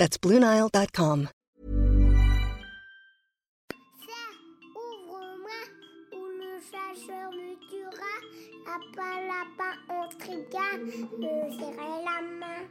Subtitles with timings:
[0.00, 1.28] That's BlueNile.com.
[4.74, 5.60] Ouvre-moi
[6.14, 8.14] ou le chasseur me tuera.
[8.64, 10.68] Lapin, lapin, on trigua.
[11.18, 12.62] Me serrer la main,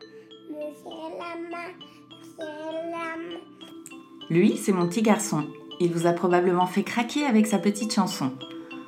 [0.49, 1.70] me serrer la main,
[2.09, 3.41] me serrer la main.
[4.32, 5.46] Lui, c'est mon petit garçon.
[5.80, 8.32] Il vous a probablement fait craquer avec sa petite chanson.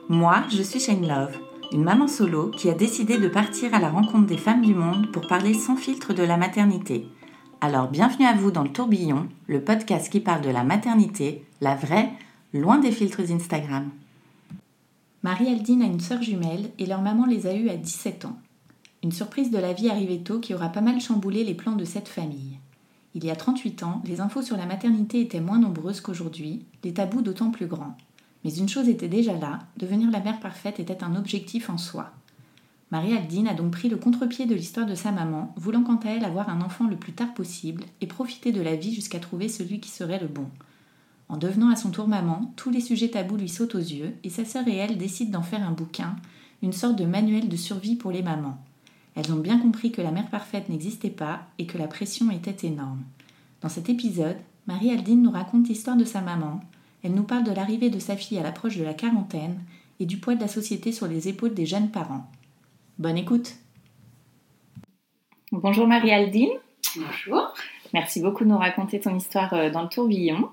[0.10, 1.38] Moi, je suis Shane Love,
[1.72, 5.12] une maman solo qui a décidé de partir à la rencontre des femmes du monde
[5.12, 7.06] pour parler sans filtre de la maternité.
[7.64, 11.76] Alors bienvenue à vous dans le tourbillon, le podcast qui parle de la maternité, la
[11.76, 12.12] vraie,
[12.56, 13.92] loin des filtres Instagram.
[15.22, 18.40] Marie-Aldine a une sœur jumelle et leur maman les a eus à 17 ans.
[19.04, 21.86] Une surprise de la vie arrivée tôt qui aura pas mal chamboulé les plans de
[21.86, 22.58] cette famille.
[23.14, 26.96] Il y a 38 ans, les infos sur la maternité étaient moins nombreuses qu'aujourd'hui, les
[26.96, 27.96] tabous d'autant plus grands.
[28.44, 32.10] Mais une chose était déjà là, devenir la mère parfaite était un objectif en soi.
[32.92, 36.26] Marie-Aldine a donc pris le contre-pied de l'histoire de sa maman, voulant quant à elle
[36.26, 39.80] avoir un enfant le plus tard possible et profiter de la vie jusqu'à trouver celui
[39.80, 40.48] qui serait le bon.
[41.30, 44.30] En devenant à son tour maman, tous les sujets tabous lui sautent aux yeux et
[44.30, 46.18] sa sœur et elle décident d'en faire un bouquin,
[46.62, 48.58] une sorte de manuel de survie pour les mamans.
[49.16, 52.68] Elles ont bien compris que la mère parfaite n'existait pas et que la pression était
[52.68, 53.04] énorme.
[53.62, 56.60] Dans cet épisode, Marie-Aldine nous raconte l'histoire de sa maman,
[57.04, 59.60] elle nous parle de l'arrivée de sa fille à l'approche de la quarantaine
[60.00, 62.30] et du poids de la société sur les épaules des jeunes parents.
[63.00, 63.56] Bonne écoute
[65.52, 66.52] Bonjour Marie-Aldine.
[66.96, 67.54] Bonjour.
[67.94, 70.50] Merci beaucoup de nous raconter ton histoire euh, dans le tourbillon.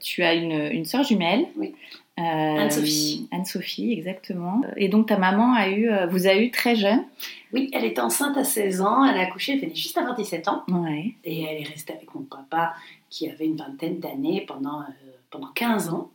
[0.00, 1.46] Tu as une, une sœur jumelle.
[1.56, 1.74] Oui.
[2.18, 3.28] Euh, Anne-Sophie.
[3.32, 4.62] Anne-Sophie, exactement.
[4.76, 7.04] Et donc ta maman a eu, euh, vous a eu très jeune.
[7.52, 10.48] Oui, elle était enceinte à 16 ans, elle a accouché, elle venait juste avoir 17
[10.48, 10.62] ans.
[10.68, 11.14] Ouais.
[11.24, 12.74] Et elle est restée avec mon papa
[13.10, 14.84] qui avait une vingtaine d'années pendant, euh,
[15.30, 16.10] pendant 15 ans.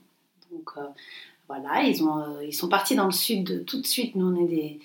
[0.52, 0.82] Donc euh,
[1.48, 4.16] voilà, ils, ont, euh, ils sont partis dans le sud de- tout de suite.
[4.16, 4.80] Nous, on est, des,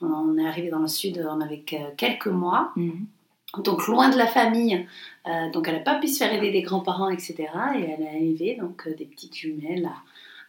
[0.00, 2.72] on est arrivés dans le sud, on avait que- quelques mois.
[2.76, 3.06] Mhm.
[3.64, 4.86] Donc loin de la famille.
[5.26, 7.34] Euh, donc elle n'a pas pu se faire aider des grands-parents, etc.
[7.76, 9.90] Et elle a élevé donc, euh, des petites jumelles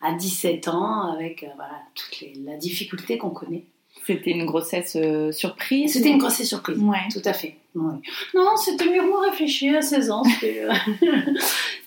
[0.02, 3.64] à, à 17 ans avec euh, voilà, toute les- la difficulté qu'on connaît.
[4.06, 4.98] C'était une grossesse
[5.32, 5.94] surprise.
[5.94, 6.78] C'était une grosse surprise.
[6.80, 6.98] Ouais.
[7.12, 7.56] Tout à fait.
[7.76, 10.24] Non, c'était mûrement réfléchi à 16 ans.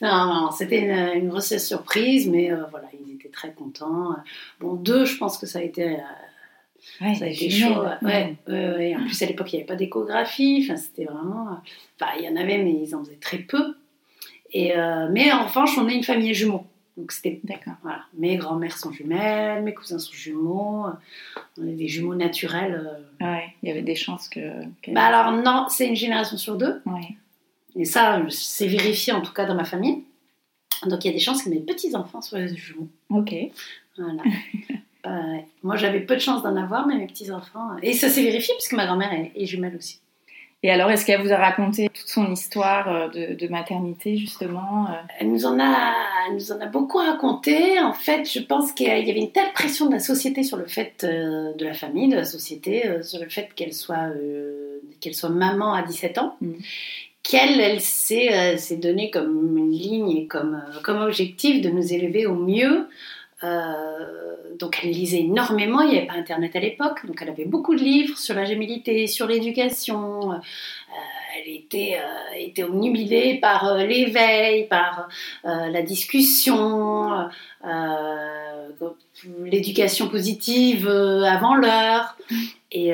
[0.00, 4.14] non, non, c'était une, une grossesse surprise, mais voilà, ils étaient très contents.
[4.60, 5.96] Bon, deux, je pense que ça a été,
[7.00, 7.82] Ouais, ça a été chaud.
[8.02, 8.96] Ouais, ouais.
[8.96, 10.60] En plus, à l'époque, il n'y avait pas d'échographie.
[10.64, 11.48] Enfin, c'était vraiment.
[11.48, 11.54] euh,
[12.00, 13.76] Enfin, il y en avait, mais ils en faisaient très peu.
[14.52, 16.64] Et, euh, mais en revanche, on est une famille jumeaux.
[16.96, 17.72] Donc, c'était D'accord.
[17.82, 20.86] voilà, mes grands-mères sont jumelles, mes cousins sont jumeaux,
[21.58, 22.88] on est des jumeaux naturels.
[23.20, 23.24] euh.
[23.26, 24.40] Ouais, il y avait des chances que.
[24.80, 27.16] qu'elle- Bah alors non, c'est une génération sur deux, Ouais.
[27.74, 30.04] et ça c'est vérifié en tout cas dans ma famille.
[30.86, 32.88] Donc il y a des chances que mes petits-enfants soient des jumeaux.
[33.10, 33.34] Ok.
[33.98, 34.22] Voilà.
[35.04, 35.44] Ouais.
[35.62, 37.70] Moi j'avais peu de chance d'en avoir, mais mes petits-enfants...
[37.82, 40.00] Et ça s'est vérifié puisque ma grand-mère est, est jumelle aussi.
[40.62, 44.86] Et alors, est-ce qu'elle vous a raconté toute son histoire euh, de, de maternité, justement
[44.88, 44.94] euh?
[45.18, 45.92] Elle nous, en a,
[46.26, 47.78] elle nous en a beaucoup raconté.
[47.80, 50.64] En fait, je pense qu'il y avait une telle pression de la société sur le
[50.66, 54.78] fait euh, de la famille, de la société, euh, sur le fait qu'elle soit, euh,
[55.02, 56.56] qu'elle soit maman à 17 ans, Mhm.
[57.22, 61.92] qu'elle, elle s'est euh, donnée comme une ligne et comme, euh, comme objectif de nous
[61.92, 62.88] élever au mieux.
[63.44, 64.24] Euh,
[64.58, 67.74] donc elle lisait énormément, il n'y avait pas Internet à l'époque, donc elle avait beaucoup
[67.74, 70.32] de livres sur la gémilité, sur l'éducation.
[70.32, 70.36] Euh,
[71.36, 75.08] elle était, euh, était omnubilée par euh, l'éveil, par
[75.44, 77.28] la discussion,
[79.44, 82.16] l'éducation positive avant l'heure.
[82.70, 82.92] Et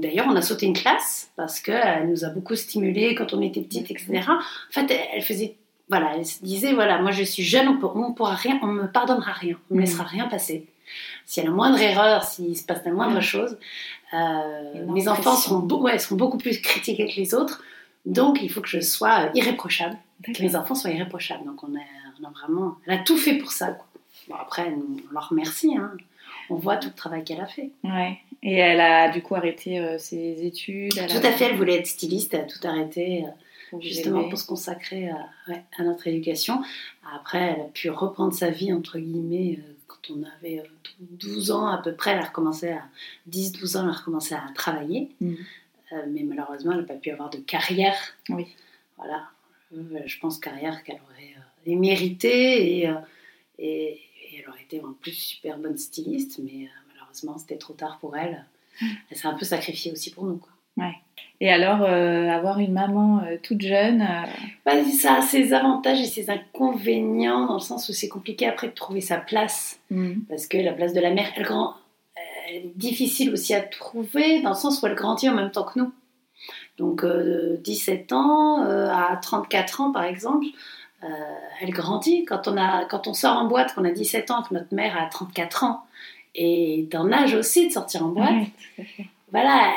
[0.00, 3.60] d'ailleurs, on a sauté une classe parce qu'elle nous a beaucoup stimulés quand on était
[3.60, 4.22] petite, etc.
[4.28, 4.40] En
[4.70, 5.56] fait, elle faisait,
[5.88, 8.66] voilà, elle se disait, voilà, moi je suis jeune, on, peut- on pourra rien, on
[8.66, 9.84] me pardonnera rien, on me Mm.
[9.84, 10.66] laissera rien passer.
[11.24, 13.22] S'il y a la moindre erreur, s'il se passe la moindre Mm.
[13.22, 13.58] chose,
[14.14, 17.62] euh, mes enfants seront, beau- ouais, seront beaucoup plus critiqués que les autres.
[18.04, 21.44] Donc, il faut que je sois euh, irréprochable, que mes enfants soient irréprochables.
[21.44, 21.80] Donc, on a,
[22.20, 23.68] on a vraiment, elle a tout fait pour ça.
[23.72, 23.86] quoi.
[24.28, 25.76] Bon, après, on leur remercie.
[25.76, 25.92] hein.
[26.50, 27.70] On voit tout le travail qu'elle a fait.
[27.82, 28.18] Ouais.
[28.44, 30.92] Et elle a du coup arrêté euh, ses études.
[30.96, 33.30] elle Tout a- à fait, elle voulait être styliste, elle a tout arrêté, euh,
[33.80, 36.62] justement pour se consacrer à, ouais, à notre éducation.
[37.14, 41.50] Après, elle a pu reprendre sa vie, entre guillemets, euh, quand on avait euh, 12
[41.50, 42.12] ans à peu près.
[42.12, 42.82] Elle a recommencé à
[43.30, 45.10] 10-12 ans, elle a recommencé à travailler.
[45.20, 45.36] Mhm.
[45.92, 47.96] Euh, mais malheureusement, elle n'a pas pu avoir de carrière.
[48.28, 48.46] Oui.
[48.96, 49.28] Voilà.
[49.72, 51.34] je pense carrière qu'elle aurait
[51.68, 52.94] euh, méritée et, euh,
[53.58, 57.98] et, et, elle aurait été en plus super bonne styliste, mais malheureusement c'était trop tard
[57.98, 58.46] pour elle.
[58.80, 60.36] Elle s'est un peu sacrifiée aussi pour nous.
[60.36, 60.52] Quoi.
[60.76, 60.94] Ouais.
[61.40, 64.06] Et alors, avoir une maman toute jeune
[64.64, 68.68] bah, Ça a ses avantages et ses inconvénients, dans le sens où c'est compliqué après
[68.68, 69.78] de trouver sa place.
[69.90, 70.20] Mm.
[70.28, 71.74] Parce que la place de la mère, elle, grand...
[72.48, 75.64] elle est difficile aussi à trouver, dans le sens où elle grandit en même temps
[75.64, 75.92] que nous.
[76.78, 80.46] Donc 17 euh, ans euh, à 34 ans par exemple,
[81.04, 81.06] euh,
[81.60, 82.24] elle grandit.
[82.24, 84.96] Quand on, a, quand on sort en boîte, qu'on a 17 ans, que notre mère
[85.00, 85.84] a 34 ans,
[86.34, 88.46] et en âge aussi de sortir en boîte,
[89.32, 89.72] voilà,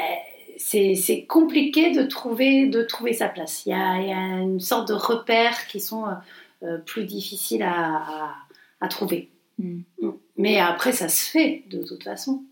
[0.96, 3.66] c'est compliqué de trouver, de trouver sa place.
[3.66, 6.06] Il y, a, il y a une sorte de repères qui sont
[6.86, 8.36] plus difficiles à,
[8.82, 9.30] à, trouver.
[9.58, 9.82] Mm.
[10.38, 12.44] Mais après, ça se fait de toute façon.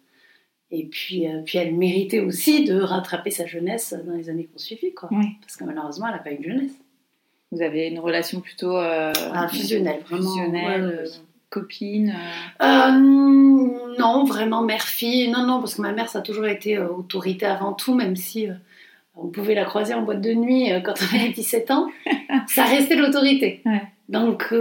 [0.72, 4.56] Et puis, euh, puis elle méritait aussi de rattraper sa jeunesse dans les années qui
[4.56, 5.10] ont suivi, quoi.
[5.42, 6.74] Parce que malheureusement, elle n'a pas eu de jeunesse.
[7.52, 10.34] Vous avez une relation plutôt euh, ah, fusionnelle, vraiment.
[10.34, 11.06] Fusionnelle, euh,
[11.50, 12.16] copine
[12.60, 15.30] Non, vraiment mère-fille.
[15.30, 18.48] Non, non, parce que ma mère, ça a toujours été autorité avant tout, même si
[19.16, 21.88] on pouvait la croiser en boîte de nuit quand on avait 17 ans.
[22.48, 23.64] ça restait l'autorité.
[24.10, 24.54] Donc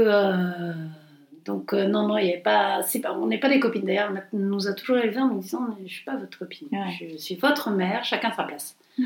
[1.47, 3.85] donc euh, non, non, il y pas, pas, on n'est pas des copines.
[3.85, 6.69] D'ailleurs, on nous a toujours élevés en nous disant, je suis pas votre copine,
[7.01, 8.77] je, suis votre mère, chacun sa place.
[8.99, 9.05] Mm.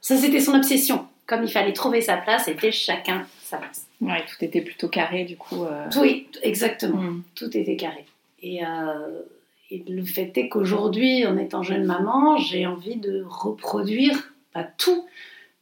[0.00, 1.06] Ça, c'était son obsession.
[1.26, 3.86] Comme il fallait trouver sa place, c'était chacun sa place.
[4.00, 5.64] Ouais, tout était plutôt carré, du coup.
[5.64, 5.88] Euh.
[6.00, 7.00] Oui, exactement.
[7.00, 7.22] Mm.
[7.34, 8.04] Tout était carré.
[8.42, 9.22] Et, euh,
[9.70, 15.06] et le fait est qu'aujourd'hui, en étant jeune maman, j'ai envie de reproduire, pas tout,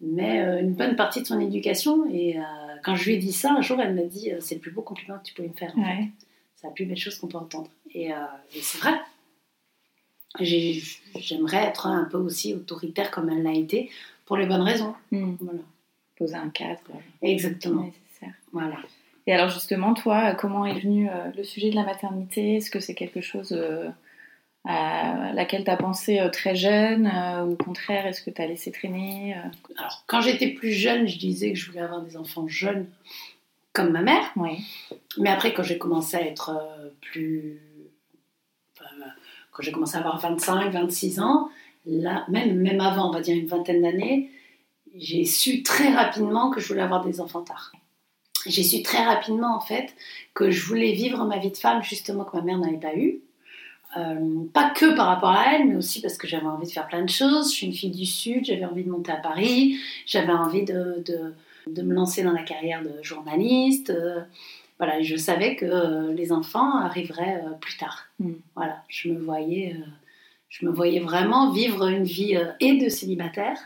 [0.01, 2.11] mais une bonne partie de son éducation.
[2.13, 2.37] Et
[2.83, 4.71] quand je lui ai dit ça, un jour, elle m'a dit euh, C'est le plus
[4.71, 5.73] beau compliment que tu pouvais me faire.
[6.57, 7.71] C'est la plus belle chose qu'on peut entendre.
[7.95, 8.17] Et, euh,
[8.61, 8.95] c'est vrai.
[10.41, 13.91] J'aimerais être un peu aussi autoritaire comme elle l'a été,
[14.33, 14.95] pour les bonnes raisons.
[15.11, 15.35] Hmm.
[15.41, 15.61] Voilà.
[16.17, 16.81] Poser un cadre.
[17.21, 17.83] Exactement.
[17.83, 18.33] Nécessaire.
[18.51, 18.77] Voilà.
[19.27, 22.57] Et alors justement, toi, comment est venu euh, le sujet de la maternité?
[22.57, 23.53] Est-ce que c'est quelque chose
[24.65, 28.41] à laquelle tu as pensé euh, très jeune euh, ou au contraire, est-ce que tu
[28.41, 29.49] as laissé traîner euh?
[29.77, 32.87] Alors, quand j'étais plus jeune, je disais que je voulais avoir des enfants jeunes
[33.73, 34.33] comme ma mère.
[34.37, 34.65] Oui.
[35.19, 36.53] Mais après, quand j'ai commencé à être
[37.01, 37.61] plus.
[39.51, 41.51] quand j'ai commencé à avoir 25, 26 ans,
[41.87, 44.31] là, même, même avant, on va dire une vingtaine d'années,
[44.97, 47.73] j'ai su très rapidement que je voulais avoir des enfants tard.
[48.47, 49.95] J'ai su très rapidement, en fait,
[50.35, 53.21] que je voulais vivre ma vie de femme, justement, que ma mère n'avait pas eu
[53.97, 56.87] euh, pas que par rapport à elle, mais aussi parce que j'avais envie de faire
[56.87, 57.51] plein de choses.
[57.51, 61.03] Je suis une fille du Sud, j'avais envie de monter à Paris, j'avais envie de,
[61.05, 61.35] de,
[61.67, 63.91] de, me lancer dans la carrière de journaliste.
[63.91, 64.21] Euh,
[64.79, 68.07] voilà, je savais que euh, les enfants arriveraient plus tard.
[68.19, 68.33] Mm.
[68.57, 69.77] Voilà, je me voyais,
[70.53, 73.59] je me voyais vraiment vivre une vie et de célibataire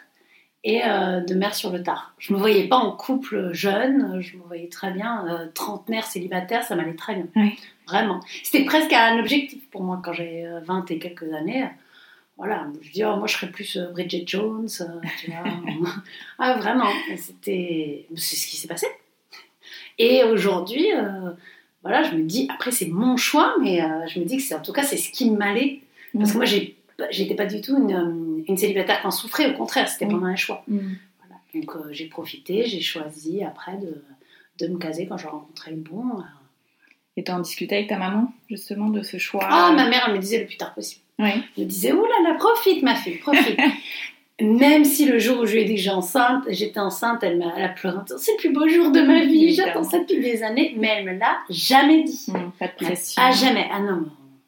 [0.65, 2.15] et de mère sur le tard.
[2.19, 6.77] Je me voyais pas en couple jeune, je me voyais très bien trentenaire célibataire, ça
[6.77, 7.27] m'allait très bien.
[7.37, 7.59] Oui.
[7.87, 8.21] Vraiment.
[8.43, 11.65] C'était presque un objectif pour moi quand j'ai 20 euh, et quelques années.
[12.37, 15.45] Voilà, je dis, oh, moi je serais plus euh, Bridget Jones, euh, tu vois.
[16.39, 18.07] ah, vraiment, c'était...
[18.17, 18.87] C'est ce qui s'est passé.
[19.99, 20.89] Et aujourd'hui,
[21.83, 24.61] voilà, je me dis, après c'est mon choix, mais je me dis que c'est en
[24.61, 25.81] tout cas c'est ce qui m'allait.
[26.19, 26.47] Parce que moi,
[27.11, 30.37] j'étais pas du tout une, une, célibataire qui en souffrait, au contraire, c'était vraiment un
[30.37, 30.65] choix.
[30.69, 30.79] Mm.
[31.21, 31.41] Voilà.
[31.55, 34.03] Donc j'ai profité, j'ai choisi après de,
[34.59, 36.23] de, me caser quand j'ai rencontré le bon.
[37.17, 39.47] Et tu en discutais avec ta maman, justement, de ce choix?
[39.49, 41.01] Ah, ma mère, elle me disait le plus tard possible.
[41.19, 41.31] Oui.
[41.57, 43.59] Elle me disait, oh là là, profite, ma fille, profite.
[44.41, 47.55] Même si le jour où je lui ai dit que enceinte, j'étais enceinte, elle m'a
[47.55, 47.97] a pleuré.
[48.19, 51.05] C'est le plus beau jour de ma vie, j'attends ça depuis des années, mais elle
[51.07, 52.27] me l'a jamais dit.
[52.29, 53.23] Mmh, pas de pression.
[53.25, 53.67] Ah, jamais.
[53.73, 54.05] Ah non,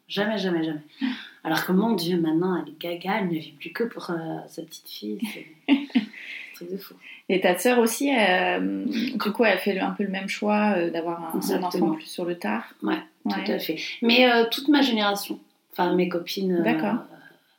[0.07, 0.83] jamais, jamais, jamais.
[1.49, 4.15] Alors que mon Dieu, maintenant, elle est gaga, elle ne vit plus que pour euh,
[4.49, 5.19] sa petite fille.
[5.33, 5.47] C'est
[6.55, 6.93] truc de fou.
[7.31, 10.91] Et ta sœur aussi, euh, du coup, elle fait un peu le même choix euh,
[10.91, 12.65] d'avoir un, enfant plus sur le tard.
[12.83, 13.79] Ouais, tout à fait.
[14.03, 15.41] Mais toute ma génération,
[15.73, 16.63] enfin mes copines,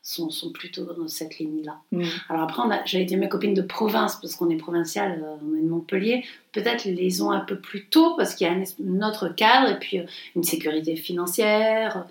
[0.03, 1.77] sont, sont, plutôt dans cette ligne-là.
[1.91, 2.03] Mm.
[2.29, 5.67] Alors après, j'allais dire mes copines de province, parce qu'on est provincial, on est de
[5.67, 9.72] Montpellier, peut-être les ont un peu plus tôt, parce qu'il y a un, autre cadre,
[9.72, 10.00] et puis
[10.36, 12.05] une sécurité financière,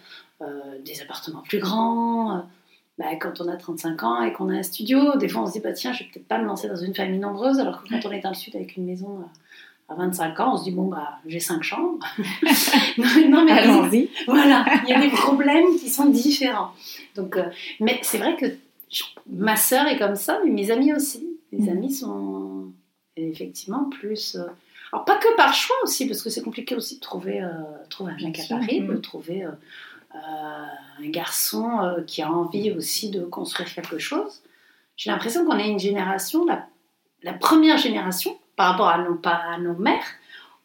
[0.84, 2.44] des appartements plus grands.
[2.98, 5.52] Bah, quand on a 35 ans et qu'on a un studio, des fois on se
[5.52, 7.88] dit bah, tiens, je vais peut-être pas me lancer dans une famille nombreuse, alors que
[7.88, 10.64] quand on est dans le sud avec une maison euh, à 25 ans, on se
[10.64, 12.04] dit bon, bah, j'ai 5 chambres.
[13.28, 14.10] non, mais allons-y.
[14.26, 16.72] Voilà, il y a des problèmes qui sont différents.
[17.14, 17.44] Donc, euh,
[17.78, 18.46] mais c'est vrai que
[19.30, 21.38] ma sœur est comme ça, mais mes amis aussi.
[21.52, 21.76] Mes mm.
[21.76, 22.72] amis sont
[23.16, 24.34] effectivement plus.
[24.34, 24.42] Euh,
[24.92, 27.46] alors, pas que par choix aussi, parce que c'est compliqué aussi de trouver,
[27.90, 29.50] trouver un mec à Paris, de trouver euh,
[30.14, 34.42] un garçon euh, qui a envie aussi de construire quelque chose.
[34.96, 39.58] J'ai l'impression qu'on est une génération, la, première génération, par rapport à nos, pa- à
[39.58, 40.06] nos mères,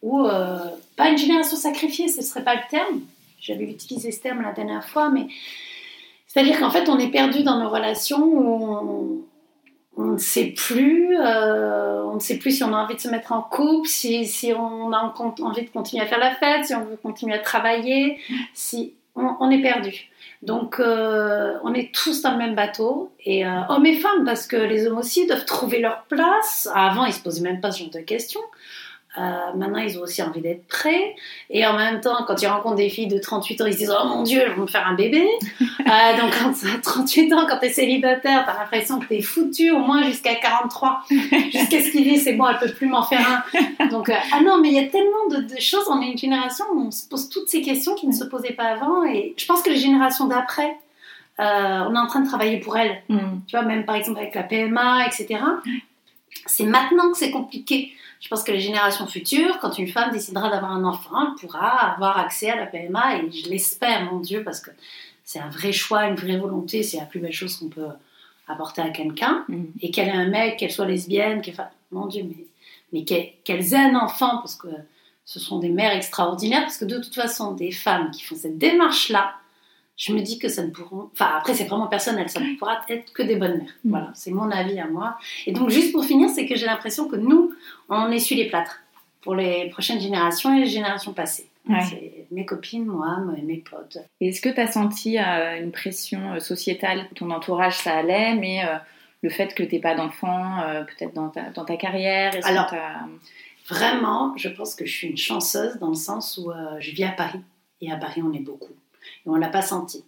[0.01, 0.57] ou euh,
[0.97, 3.01] pas une génération sacrifiée, ce serait pas le terme.
[3.39, 5.27] J'avais utilisé ce terme la dernière fois, mais
[6.27, 9.25] c'est-à-dire qu'en fait, on est perdu dans nos relations où
[9.97, 13.09] on, ne sait plus, euh, on ne sait plus si on a envie de se
[13.09, 16.65] mettre en couple, si, si on a en- envie de continuer à faire la fête,
[16.65, 18.17] si on veut continuer à travailler,
[18.53, 20.09] si on, on est perdu.
[20.41, 24.45] Donc, euh, on est tous dans le même bateau, et euh, hommes et femmes, parce
[24.45, 26.67] que les hommes aussi doivent trouver leur place.
[26.73, 28.41] Avant, ils se posaient même pas ce genre de questions.
[29.15, 31.15] Euh, maintenant, ils ont aussi envie d'être prêts.
[31.51, 33.93] Et en même temps, quand ils rencontrent des filles de 38 ans, ils se disent
[33.95, 35.27] Oh mon Dieu, elles vont me faire un bébé.
[35.83, 39.05] Euh, donc, quand tu as 38 ans, quand tu es célibataire, tu as l'impression que
[39.05, 41.03] tu es foutu au moins jusqu'à 43.
[41.09, 43.43] jusqu'à ce qu'ils disent C'est bon, elle peut plus m'en faire
[43.81, 43.87] un.
[43.87, 45.83] Donc, euh, ah non, mais il y a tellement de, de choses.
[45.89, 48.53] On est une génération où on se pose toutes ces questions qui ne se posaient
[48.53, 49.03] pas avant.
[49.03, 50.77] Et je pense que les générations d'après,
[51.37, 51.43] on
[51.95, 53.03] est en train de travailler pour elles.
[53.09, 53.17] Mm.
[53.45, 55.41] Tu vois, même par exemple avec la PMA, etc.
[56.45, 57.93] C'est maintenant que c'est compliqué.
[58.23, 61.91] Je pense que les générations futures, quand une femme décidera d'avoir un enfant, elle pourra
[61.93, 64.71] avoir accès à la PMA et je l'espère, mon Dieu, parce que
[65.25, 67.89] c'est un vrai choix, une vraie volonté, c'est la plus belle chose qu'on peut
[68.47, 69.43] apporter à quelqu'un.
[69.49, 69.63] Mm.
[69.81, 71.55] Et qu'elle ait un mec, qu'elle soit lesbienne, qu'elle
[71.91, 72.45] mon Dieu, mais,
[72.93, 74.69] mais qu'elle- qu'elles aient un enfant, parce que
[75.25, 78.57] ce sont des mères extraordinaires, parce que de toute façon, des femmes qui font cette
[78.57, 79.35] démarche-là,
[79.95, 81.09] je me dis que ça ne pourront.
[81.13, 83.75] Enfin, après, c'est vraiment personnel, ça ne pourra être que des bonnes mères.
[83.83, 83.89] Mm.
[83.89, 85.17] Voilà, c'est mon avis à moi.
[85.45, 87.53] Et donc, juste pour finir, c'est que j'ai l'impression que nous,
[87.89, 88.79] on essuie les plâtres
[89.21, 91.47] pour les prochaines générations et les générations passées.
[91.69, 91.79] Ouais.
[91.89, 93.97] C'est mes copines, moi, mes- mes potes.
[94.19, 98.65] Est-ce que tu as senti euh, une pression euh, sociétale Ton entourage, ça allait, mais
[98.65, 98.75] euh,
[99.21, 100.57] le fait que tu pas d'enfant,
[100.87, 102.73] peut-être dans ta, dans ta carrière Alors,
[103.69, 107.11] Vraiment, je pense que je suis une chanceuse dans le sens où je vis à
[107.13, 107.39] Paris.
[107.79, 108.73] Et à Paris, on est beaucoup.
[109.25, 110.03] Et on ne l'a pas senti.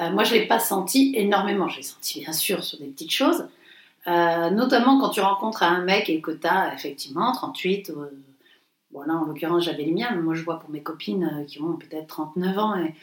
[0.00, 1.68] Euh, moi, je ne l'ai pas senti énormément.
[1.68, 3.46] Je l'ai senti, bien sûr, sur des petites choses.
[4.06, 7.90] Euh, notamment quand tu rencontres un mec et que tu as effectivement 38.
[7.90, 8.10] euh,
[8.90, 10.10] bon, là, en l'occurrence, j'avais les miens.
[10.14, 12.74] Mais moi, je vois pour mes copines euh, qui ont peut-être 39 ans.
[12.76, 12.94] Et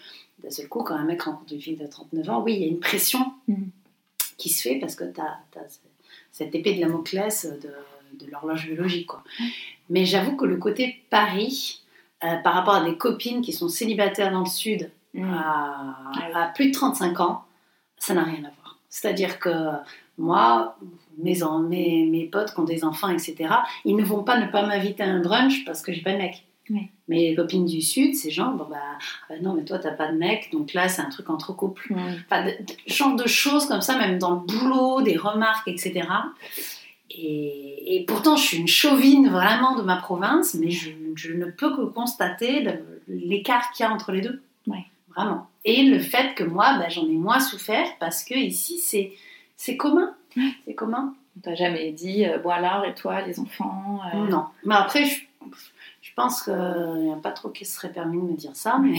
[0.43, 2.65] d'un seul coup, quand un mec rencontre une fille de 39 ans, oui, il y
[2.65, 3.69] a une pression Mhm.
[4.38, 5.39] qui se fait parce que tu as,
[6.31, 9.07] cette épée de Damoclès de, de l'horloge biologique.
[9.07, 9.23] Quoi.
[9.89, 11.81] Mais j'avoue que le côté Paris,
[12.43, 15.33] par rapport à des copines qui sont célibataires dans le sud Mm.
[15.33, 17.43] à, plus de 35 ans,
[17.97, 18.77] ça n'a rien à voir.
[18.89, 19.49] C'est-à-dire que
[20.17, 20.77] moi,
[21.17, 23.35] mes, en- mes, mes potes qui ont des enfants, etc.,
[23.85, 26.17] ils ne vont pas ne pas m'inviter à un brunch parce que j'ai pas de
[26.17, 26.45] mec.
[27.09, 28.77] Mais les copines du sud, ces gens, bon bah,
[29.29, 31.93] ah non, mais toi, t'as pas de mec, donc là, c'est un truc entre couples.
[32.29, 36.07] Enfin, de, de- genre de choses comme ça, même dans le boulot, des remarques, etc.
[37.09, 41.45] Et, et pourtant, je suis une chauvine vraiment de ma province, mais je, je ne
[41.45, 42.65] peux que constater
[43.07, 44.41] l'écart qu'il y a entre les deux.
[45.15, 45.47] Vraiment.
[45.65, 49.11] Et le fait que moi, bah, j'en ai moins souffert parce que ici, c'est,
[49.57, 50.13] c'est commun.
[50.65, 51.13] C'est commun.
[51.37, 54.45] On t'a jamais dit, euh, bon alors, et toi, les enfants euh, Non.
[54.65, 55.21] Mais après, je,
[56.01, 58.77] je pense qu'il n'y a pas trop qui se serait permis de me dire ça,
[58.79, 58.95] mais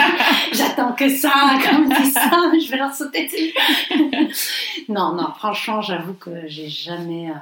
[0.52, 1.32] j'attends que ça,
[1.62, 3.52] quand on me dit ça, je vais leur sauter dessus.
[4.88, 7.34] non, non, franchement, j'avoue que j'ai jamais, euh,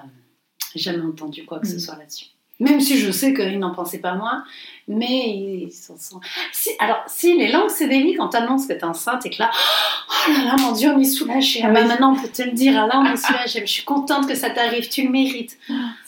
[0.74, 1.80] jamais entendu quoi que ce Mm.
[1.80, 2.26] soit là-dessus.
[2.60, 4.44] Même si je sais qu'ils n'en pensaient pas moins,
[4.86, 5.30] mais
[5.64, 6.20] ils s'en sont.
[6.52, 9.50] Si, alors, si les langues se délient quand t'annonces que t'es enceinte et que là,
[9.52, 11.60] oh là là, mon Dieu, on est soulagé.
[11.64, 11.88] Ah Ah bah oui.
[11.88, 12.74] maintenant, on peut te le dire.
[12.80, 13.60] Ah là, on est soulagé.
[13.66, 14.88] Je suis contente que ça t'arrive.
[14.88, 15.58] Tu le mérites.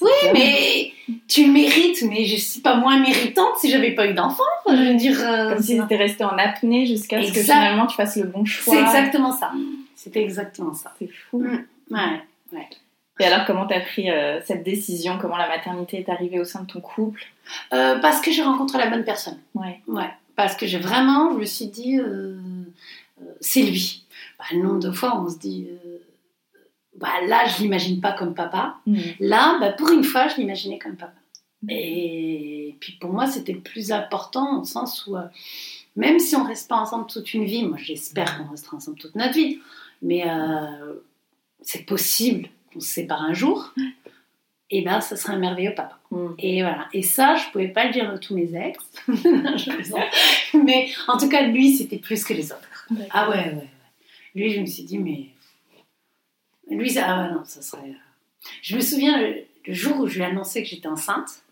[0.00, 0.32] Oui, bien.
[0.34, 0.92] mais
[1.26, 4.44] tu le mérites, mais je suis pas moins méritante si j'avais pas eu d'enfant.
[4.68, 5.18] Je veux dire.
[5.20, 8.44] euh, Comme si t'étais resté en apnée jusqu'à ce que finalement tu fasses le bon
[8.44, 8.72] choix.
[8.72, 9.50] c'est exactement ça.
[9.96, 10.94] C'était exactement ça.
[11.00, 11.40] C'est fou.
[11.40, 11.64] Mm.
[12.52, 12.68] Ouais.
[13.18, 15.18] Et alors, comment t'as pris euh, cette décision?
[15.18, 17.22] Comment la maternité est arrivée au sein de ton couple?
[17.72, 19.38] Euh, parce que j'ai rencontré la bonne personne.
[19.54, 19.80] Ouais.
[19.86, 20.10] Ouais.
[20.34, 22.36] Parce que j'ai vraiment, je me suis dit, euh,
[23.40, 24.04] c'est lui.
[24.38, 25.68] Bah, le nombre de fois, on se dit,
[26.96, 28.76] bah, là, je l'imagine pas comme papa.
[28.86, 28.98] Mm.
[29.20, 31.14] Là, bah, pour une fois, je l'imaginais comme papa.
[31.68, 35.16] Et puis pour moi, c'était le plus important au sens où,
[35.96, 39.16] même si on reste pas ensemble toute une vie, moi j'espère qu'on restera ensemble toute
[39.16, 39.58] notre vie,
[40.00, 40.24] mais
[41.62, 43.72] c'est possible qu'on se sépare un jour,
[44.70, 45.98] et ben ça serait un merveilleux papa.
[46.10, 46.26] Mm.
[46.38, 46.88] Et voilà.
[46.92, 48.78] Et ça, je pouvais pas le dire de tous mes ex,
[49.08, 52.86] Je mais en tout cas, lui, c'était plus que les autres.
[53.10, 53.68] Ah ouais, ouais, ouais.
[54.34, 55.26] Lui, je me suis dit, mais.
[56.70, 57.04] Lui, ça...
[57.06, 57.88] ah ouais, non, ça serait.
[57.88, 57.92] euh,
[58.62, 61.42] Je me souviens le, le jour où je lui ai annoncé que j'étais enceinte.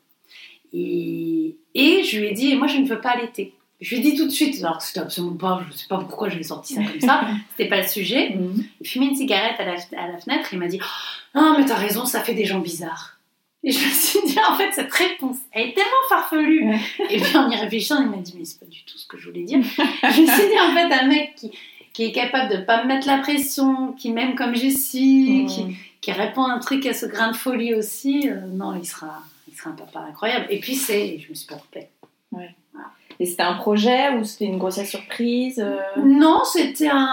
[0.73, 1.57] Et...
[1.75, 3.55] et je lui ai dit, moi, je ne veux pas allaiter.
[3.85, 5.87] Je lui ai dit tout de suite, alors que c'était absolument pas, je ne sais
[5.89, 8.31] pas pourquoi je l'ai sorti ça comme ça, c'était pas le sujet.
[8.31, 8.65] Mm.
[8.81, 9.73] Il fumait une cigarette à la,
[10.03, 10.81] à la fenêtre et il m'a dit
[11.35, 13.19] Non, mais t'as raison, ça fait des gens bizarres.
[13.63, 16.69] Et je me suis dit, en fait, cette réponse, elle est tellement farfelue.
[16.69, 16.81] Ouais.
[17.11, 19.19] Et puis en y réfléchissant, il m'a dit Mais c'est pas du tout ce que
[19.19, 19.59] je voulais dire.
[19.63, 21.51] je me suis dit, en fait, un mec qui,
[21.93, 25.47] qui est capable de pas me mettre la pression, qui m'aime comme je suis, Mm.
[25.47, 29.23] qui, qui répond un truc à ce grain de folie aussi, euh, non, il sera,
[29.51, 30.47] il sera un papa incroyable.
[30.51, 31.89] Et puis, c'est, je me suis pas trompée.
[33.21, 35.77] Et c'était un projet ou c'était une grossesse surprise euh?
[36.05, 37.11] Non, c'était un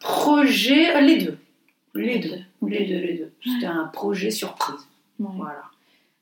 [0.00, 1.38] projet, euh, les deux.
[1.94, 2.28] Les Les deux.
[2.30, 2.68] deux.
[2.68, 3.32] Les deux, les deux.
[3.44, 4.76] C'était un projet surprise.
[5.20, 5.28] Ouais.
[5.36, 5.62] Voilà.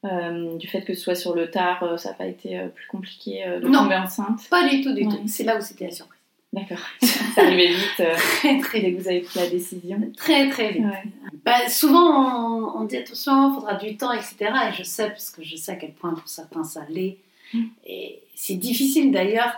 [0.07, 2.69] Euh, Du fait que ce soit sur le tard, euh, ça n'a pas été euh,
[2.69, 3.83] plus compliqué de Non.
[3.83, 4.49] tomber enceinte?
[4.51, 5.09] Pas du tout, du Ouais.
[5.09, 5.23] tout.
[5.27, 6.17] C'est là où c'était la surprise.
[6.53, 6.79] D'accord.
[7.35, 7.97] ça arrivait vite
[8.41, 8.97] Très, très dès vite.
[8.99, 10.01] que vous avez pris la décision.
[10.17, 10.83] Très, très vite.
[10.85, 11.05] Ouais.
[11.45, 14.37] Bah, souvent, on, on dit attention, il faudra du temps, etc.
[14.71, 17.19] Et je sais, parce que je sais à quel point pour certains ça l'est.
[17.55, 17.65] Mm.
[17.87, 19.55] Et c'est difficile d'ailleurs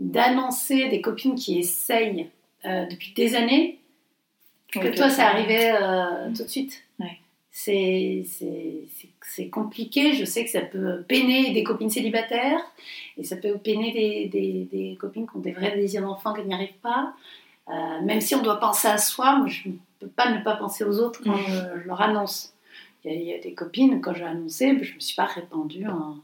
[0.00, 2.28] d'annoncer des copines qui essayent
[2.66, 3.78] euh, depuis des années
[4.72, 6.82] que Oui, toi, ça- arrivé euh, tout de suite.
[7.00, 7.18] Ouais.
[7.50, 10.12] C'est compliqué.
[10.14, 12.60] Je sais que ça peut peiner des copines célibataires
[13.16, 16.42] et ça peut peiner des, des- des copines qui ont des vrais désirs d'enfant qui
[16.44, 17.14] n'y arrivent pas.
[17.68, 20.56] Euh, même si on doit penser à soi, moi, je ne peux pas ne pas
[20.56, 21.46] penser aux autres quand Mhm.
[21.48, 22.52] je, je leur annonce.
[23.04, 25.16] Il y, a, il y a des copines, quand j'ai annoncé, je ne me suis
[25.16, 26.16] pas répandue en,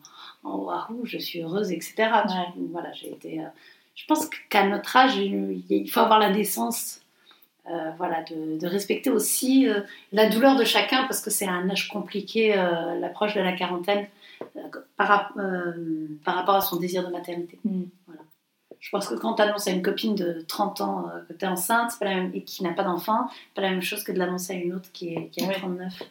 [0.45, 1.95] en waouh, je suis heureuse, etc.
[1.99, 2.63] Ouais.
[2.71, 3.41] Voilà, j'ai été.
[3.41, 3.45] euh,
[3.95, 7.01] je pense qu'à notre âge, il faut avoir la décence.
[7.71, 11.71] euh, voilà, de, de respecter aussi euh, la douleur de chacun parce que c'est un
[11.71, 12.57] âge compliqué,
[13.01, 14.07] l'approche de la quarantaine,
[14.97, 15.39] par, rap-
[16.25, 17.59] par rapport à son désir de maternité.
[17.65, 17.83] Mm.
[18.81, 21.49] Je pense que quand tu annonces à une copine de 30 ans que tu es
[21.49, 24.03] enceinte c'est pas la même, et qui n'a pas d'enfant, c'est pas la même chose
[24.03, 25.55] que de l'annoncer à une autre qui, est, qui a Ouais.
[25.55, 26.03] 39.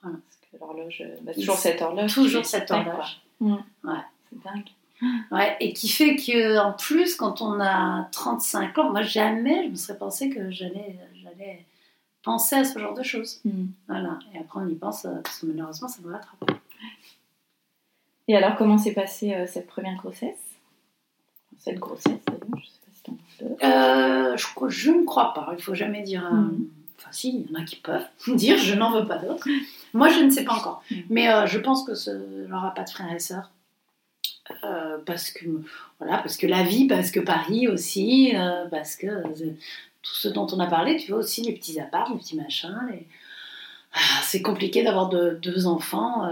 [0.00, 0.12] Parce
[0.50, 2.14] que l'horloge, euh, bah, toujours cette horloge.
[2.14, 3.20] Toujours horloge.
[3.40, 3.54] Mm.
[3.84, 3.92] Ouais.
[4.30, 4.68] C'est dingue.
[5.30, 9.70] Ouais, et qui fait que en plus, quand on a 35 ans, moi jamais je
[9.70, 11.66] me serais pensé que j'allais, j'allais
[12.22, 13.40] penser à ce genre de choses.
[13.44, 13.66] Mm.
[13.88, 14.18] Voilà.
[14.34, 16.50] Et après, on y pense, euh, parce que malheureusement, ça me rattrape.
[18.28, 20.38] Et alors, comment s'est passée euh, cette première grossesse?
[21.58, 23.16] Cette grossesse, d'ailleurs, je sais pas si t'en.
[23.66, 24.36] Euh,
[24.68, 25.52] je, ne crois pas.
[25.58, 26.24] Il faut jamais dire.
[26.26, 26.68] euh, Mhm.
[27.04, 29.46] Enfin, si, il y en a qui peuvent dire je n'en veux pas d'autres.
[29.92, 30.82] Moi, je ne sais pas encore.
[30.90, 31.02] Mhm.
[31.10, 32.10] Mais euh, je pense que ce
[32.48, 33.50] n'aura pas de frères et sœurs.
[34.64, 35.46] Euh, parce que
[35.98, 39.06] voilà, parce que la vie, parce que Paris aussi, euh, parce que
[40.02, 42.78] tout ce dont on a parlé, tu vois aussi les petits apparts, les petits machins.
[42.90, 43.06] les-
[43.94, 46.28] Ah, c'est compliqué d'avoir de- deux enfants.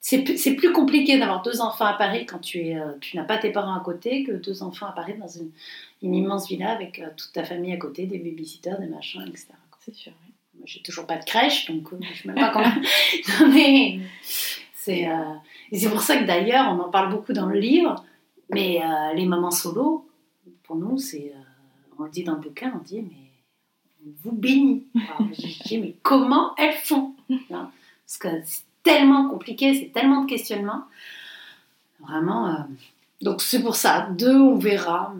[0.00, 3.24] c'est plus- c'est plus compliqué d'avoir deux enfants à Paris quand tu es, tu n'as
[3.24, 5.50] pas tes parents à côté que deux enfants à Paris dans une,
[6.02, 9.48] une immense villa avec toute ta famille à côté, des babysitters, des machins, etc.
[9.88, 10.12] C'est sûr.
[10.54, 12.66] Moi, j'ai toujours pas de crèche, donc euh, je sais même pas comment.
[13.40, 14.00] Non, mais
[14.74, 15.34] c'est euh,
[15.72, 18.04] c'est pour ça que d'ailleurs, on en parle beaucoup dans le livre,
[18.50, 20.06] mais euh, les mamans solo,
[20.64, 21.32] pour nous, c'est.
[21.98, 23.30] on le dit dans le bouquin, on dit, mais
[24.06, 24.86] on vous bénit.
[24.94, 27.14] Je dis, mais comment elles font?
[27.48, 30.84] Parce que c'est tellement compliqué, c'est tellement de questionnements.
[32.00, 32.66] Vraiment.
[33.22, 35.14] donc c'est pour ça, deux, on verra.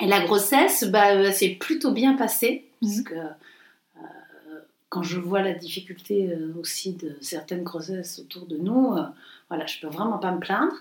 [0.00, 3.04] Et la grossesse, bah, c'est plutôt bien passé, parce Mhm.
[3.04, 8.92] que euh, quand je vois la difficulté euh, aussi de certaines grossesses autour de nous,
[8.94, 9.04] euh,
[9.48, 10.74] voilà, je peux vraiment pas me plaindre.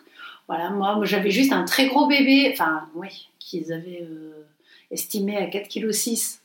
[0.48, 4.44] Voilà, moi, moi, j'avais juste un très gros bébé, enfin, oui, qu'ils avaient euh,
[4.92, 6.42] estimé à 4,6 kg.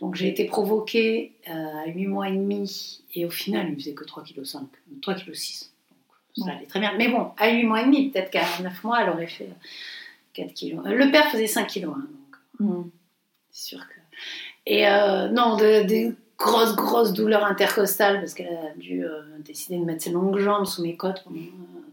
[0.00, 4.04] Donc j'ai été provoquée à 8 mois et demi, et au final, il faisait que
[4.04, 5.66] 3,5 kg, 3,6 kg.
[6.36, 6.92] Donc ça allait très bien.
[6.98, 9.64] Mais bon, à 8 mois et demi, peut-être qu'à 9 mois, elle aurait fait euh,
[10.34, 10.80] 4 kg.
[10.84, 12.06] Le père faisait 5 kg, hein,
[12.60, 12.90] donc Mm.
[13.50, 13.94] c'est sûr que.
[14.70, 19.78] Et euh, non, de- des grosses, grosses douleurs intercostales parce qu'elle a dû euh, décider
[19.78, 21.40] de mettre ses longues jambes sous mes côtes pendant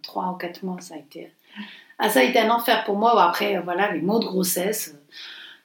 [0.01, 0.77] 3 ou 4 mois.
[0.81, 1.31] Ça a été,
[1.99, 3.21] ah, ça a été un enfer pour moi.
[3.23, 4.99] Après, euh, voilà, les maux de grossesse euh,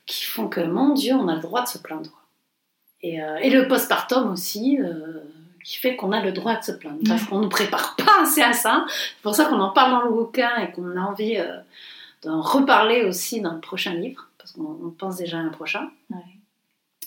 [0.06, 2.10] qui font que, mon Dieu, on a le droit de se plaindre.
[3.02, 4.78] Et, euh, le postpartum aussi.
[4.80, 5.20] euh,
[5.62, 8.40] qui fait qu'on a le droit de se plaindre parce qu'on ne prépare pas assez
[8.40, 8.86] à ça.
[8.88, 11.58] C'est pour ça qu'on en parle dans le bouquin et qu'on a envie euh,
[12.22, 15.90] d'en reparler aussi dans le prochain livre parce qu'on on pense déjà à un prochain.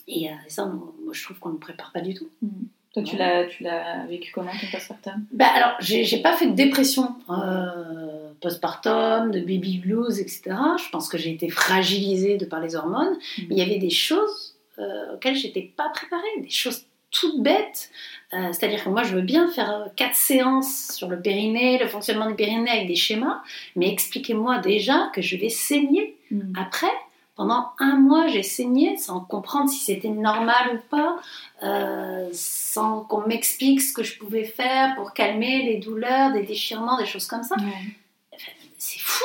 [0.08, 2.30] Et euh, ça, on- moi, je trouve qu'on ne prépare pas du tout.
[2.42, 2.48] Mm.
[2.94, 5.26] Toi, tu l'as, tu l'as vécu comment ton postpartum?
[5.32, 10.56] Bah, alors, j'ai j'ai pas fait de dépression euh, postpartum, de baby blues, etc.
[10.78, 13.18] Je pense que j'ai été fragilisée de par les hormones.
[13.40, 17.90] Mais il y avait des choses euh, auxquelles j'étais pas préparée, des choses toutes bêtes.
[18.34, 21.88] Euh, C'est-à-dire que moi, je veux bien faire euh, quatre séances sur le périnée, le
[21.88, 23.42] fonctionnement du périnée avec des schémas,
[23.76, 26.54] mais expliquez-moi déjà que je vais saigner Mm.
[26.60, 26.88] Après,
[27.36, 31.18] pendant un mois, j'ai saigné sans comprendre si c'était normal ou pas,
[31.64, 36.98] euh, sans qu'on m'explique ce que je pouvais faire pour calmer les douleurs, des déchirements,
[36.98, 37.56] des choses comme ça.
[37.56, 38.38] Ouais.
[38.78, 39.24] C'est fou.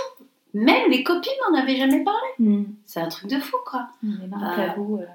[0.54, 2.28] Même les copines n'en avaient jamais parlé.
[2.38, 2.64] Mm.
[2.86, 3.88] C'est un truc de fou, quoi.
[4.02, 4.98] On est dans un Euh, tabou.
[5.00, 5.06] euh.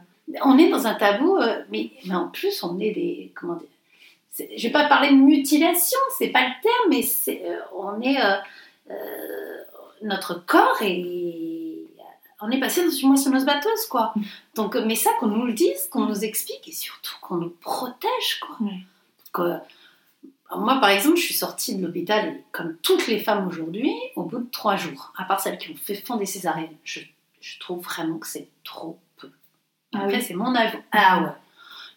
[0.43, 3.31] On est dans un tabou, euh, mais, mais en plus, on est des.
[3.35, 7.03] Comment dire Je vais pas parler de mutilation, c'est pas le terme, mais
[7.75, 8.17] on est.
[10.03, 11.42] notre corps est.
[12.45, 14.13] On est passé dans une moissonneuse batteuse, quoi.
[14.55, 17.49] Donc, euh, mais ça, qu'on nous le dise, qu'on nous explique et surtout qu'on nous
[17.61, 18.57] protège, quoi.
[18.61, 18.79] Ouais.
[19.31, 19.57] Que-
[20.55, 24.39] Moi, par exemple, je suis sortie de l'hôpital, comme toutes les femmes aujourd'hui, au bout
[24.39, 25.13] de trois jours.
[25.17, 26.75] À part celles qui ont fait fond des césariennes.
[26.83, 26.99] Je,
[27.41, 29.31] je trouve vraiment que c'est trop peu.
[29.95, 30.21] Ah Après, oui.
[30.27, 30.77] c'est mon avis.
[30.91, 31.29] Ah ouais.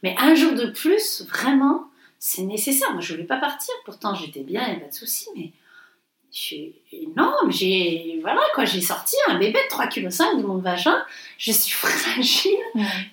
[0.02, 1.84] Mais un jour de plus, vraiment,
[2.18, 2.92] c'est nécessaire.
[2.92, 3.74] Moi, je voulais pas partir.
[3.84, 5.26] Pourtant, j'étais bien, il n'y a pas de souci.
[5.36, 5.52] Mais
[6.38, 6.74] suis...
[7.16, 9.88] non, mais j'ai voilà quoi, j'ai sorti un bébé de 3,5
[10.32, 11.02] kg de mon vagin.
[11.38, 12.52] Je suis fragile.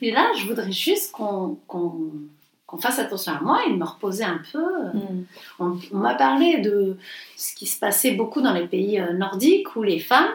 [0.01, 1.57] Et là, je voudrais juste qu'on
[2.81, 4.59] fasse attention à moi et de me reposer un peu.
[4.93, 5.25] Mm.
[5.59, 6.97] On, on m'a parlé de
[7.37, 10.31] ce qui se passait beaucoup dans les pays euh, nordiques où les femmes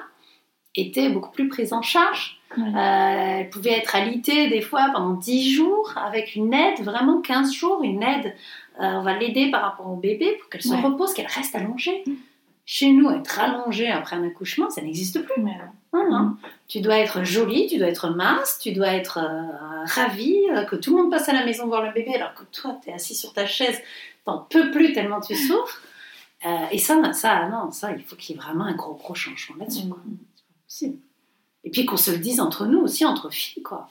[0.77, 2.37] étaient beaucoup plus prises en charge.
[2.57, 2.63] Euh,
[3.41, 7.83] elles pouvaient être alitées des fois pendant 10 jours avec une aide, vraiment 15 jours,
[7.83, 8.35] une aide.
[8.81, 10.81] Euh, on va l'aider par rapport au bébé pour qu'elle se Ouais.
[10.81, 12.05] repose, qu'elle reste allongée.
[12.07, 12.13] Mm.
[12.71, 15.43] Chez nous, être allongée après un accouchement, ça n'existe plus.
[15.43, 15.73] Mais non.
[15.95, 16.23] Non, non.
[16.25, 16.39] Mm.
[16.69, 20.77] Tu dois être jolie, tu dois être mince, tu dois être euh, ravie, euh, que
[20.77, 22.93] tout le monde passe à la maison voir le bébé alors que toi, tu es
[22.93, 23.81] assis sur ta chaise,
[24.27, 25.81] t'en peux plus tellement tu souffres.
[26.45, 29.15] Euh, et ça, ça, non, ça, il faut qu'il y ait vraiment un gros, gros
[29.15, 29.87] changement là-dessus.
[29.87, 29.89] Mm.
[29.89, 30.01] quoi.
[30.05, 30.99] C'est pas possible.
[31.65, 33.89] Et puis qu'on se le dise entre nous aussi, entre filles, quoi.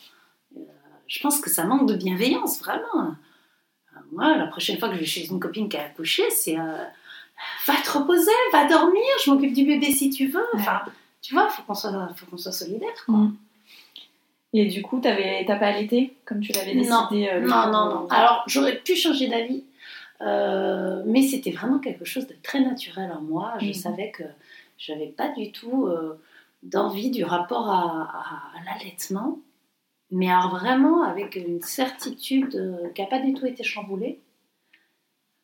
[0.56, 0.60] Euh,
[1.08, 3.16] je pense que ça manque de bienveillance, vraiment.
[4.12, 6.58] Moi, la prochaine fois que je vais chez une copine qui a accouché, c'est
[7.66, 10.46] va te reposer, va dormir, je m'occupe du bébé si tu veux.
[10.56, 10.82] Enfin,
[11.22, 12.94] tu vois, faut qu'on soit, faut qu'on soit solidaire.
[13.06, 13.16] Quoi.
[13.16, 13.36] Mm.
[14.54, 17.86] Et du coup, t'avais- t'as pas allaité comme tu l'avais décidé Non, euh, Non, non,
[17.90, 18.08] non.
[18.10, 19.64] Alors, j'aurais pu changer d'avis,
[20.22, 23.54] euh, mais c'était vraiment quelque chose de très naturel en moi.
[23.60, 23.74] Je Mhm.
[23.74, 24.24] savais que
[24.78, 26.20] j'avais pas du tout euh,
[26.64, 29.38] d'envie du rapport à, à- à l'allaitement,
[30.12, 34.20] mais alors vraiment avec une certitude qui n'a pas du tout été chamboulée.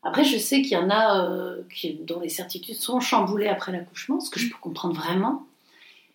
[0.04, 3.72] Après, je sais qu'il y en a euh, qui, dont les certitudes sont chamboulées après
[3.72, 5.46] l'accouchement, ce que je peux comprendre vraiment.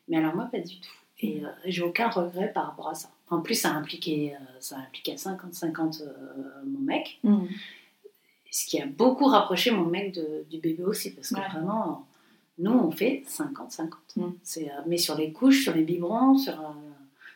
[0.08, 0.88] Mais alors moi, pas du tout.
[1.20, 3.08] Et euh, j'ai aucun regret par rapport à ça.
[3.30, 6.06] En plus, ça a impliqué, euh, ça a impliqué 50-50 euh,
[6.66, 7.18] mon mec.
[7.24, 7.46] Mm.
[8.50, 11.12] Ce qui a beaucoup rapproché mon mec de- du bébé aussi.
[11.14, 11.48] Parce que Ouais.
[11.50, 12.06] vraiment,
[12.58, 13.90] nous, on fait 50-50.
[14.16, 14.22] Mm.
[14.42, 16.58] C'est, mais sur les couches, sur les biberons, sur,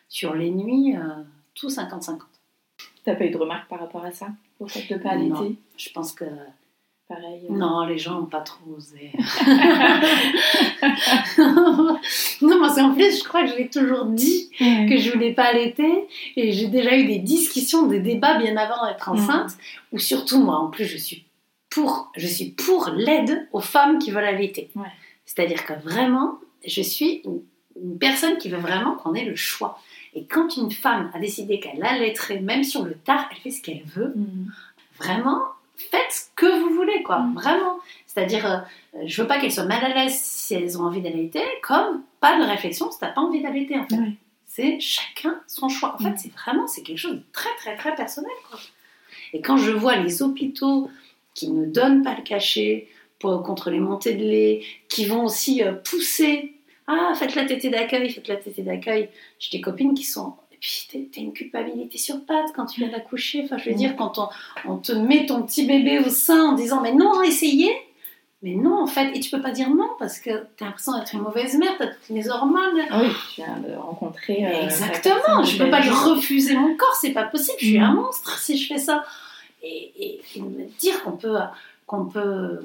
[0.07, 0.95] sur les nuits,
[1.55, 2.19] tout 50-50.
[3.03, 4.27] T'as pas eu de remarques par rapport à ça?
[4.59, 5.35] Au fait de pas Non.
[5.35, 6.25] allaiter Je pense que
[7.07, 7.41] Pareil.
[7.49, 9.11] euh, Non, les gens n'ont pas trop osé.
[11.37, 15.43] non, parce qu'en plus, je crois que je l'ai toujours dit que je voulais pas
[15.45, 16.07] allaiter.
[16.35, 19.51] Et j'ai déjà eu des discussions, des débats bien avant d'être enceinte.
[19.91, 21.25] Ou surtout, moi, en plus, je suis
[21.69, 24.69] pour, je suis pour l'aide aux femmes qui veulent allaiter.
[24.75, 24.87] Ouais.
[25.25, 27.41] C'est-à-dire que vraiment, je suis une,
[27.81, 29.79] une personne qui veut vraiment qu'on ait le choix.
[30.15, 33.61] Et quand une femme a décidé qu'elle allaiterait, même sur le tard, elle fait ce
[33.61, 34.51] qu'elle veut Mm.
[34.99, 35.41] vraiment,
[35.75, 37.19] faites ce que vous voulez, quoi.
[37.19, 37.33] Mm.
[37.35, 37.79] Vraiment.
[38.05, 38.57] C'est-à-dire, euh,
[39.05, 42.39] je veux pas qu'elles soient mal à l'aise si elles ont envie d'allaiter, comme pas
[42.39, 43.95] de réflexion si t'as pas envie d'allaiter, en fait.
[44.45, 45.95] C'est chacun son choix.
[45.99, 46.11] En Mm.
[46.11, 48.59] fait, c'est vraiment, c'est quelque chose de très, très, très personnel, quoi.
[49.33, 50.91] Et quand je vois les hôpitaux
[51.33, 55.63] qui ne donnent pas le cachet pour, contre les montées de lait, qui vont aussi
[55.63, 56.52] euh, pousser,
[56.87, 59.09] ah, faites la tétée d'accueil, faites la tétée d'accueil.
[59.39, 62.89] J'ai des copines qui sont et puis t'as une culpabilité sur pattes quand tu viens
[62.89, 63.41] d'accoucher.
[63.43, 63.77] Enfin, je veux Mm.
[63.77, 64.29] dire, quand on,
[64.71, 67.71] on te met ton petit bébé au sein en disant mais non, essayez.
[68.41, 71.13] Mais non, en fait, et tu peux pas dire non parce que t'as l'impression d'être
[71.13, 72.77] une mauvaise mère, t'as toutes les hormones.
[72.89, 74.45] Ah Oui, tu viens de rencontrer.
[74.45, 77.83] euh, Exactement, je peux pas lui refuser mon corps, c'est pas possible, je suis Mm.
[77.83, 79.05] un monstre si je fais ça.
[79.63, 81.37] Et, et- et me dire qu'on peut,
[81.87, 82.59] qu'on peut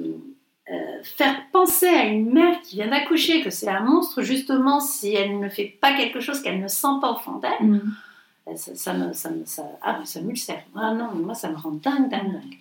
[0.71, 5.13] euh, faire penser à une mère qui vient d'accoucher que c'est un monstre justement si
[5.15, 7.81] elle ne fait pas quelque chose qu'elle ne sent pas au fond d'elle, Mm.
[8.55, 10.63] ça, ça me, ça, me- ça, ah, ça m'ulcère.
[10.75, 12.57] Ah non, moi ça me rend dingue, dingue, dingue.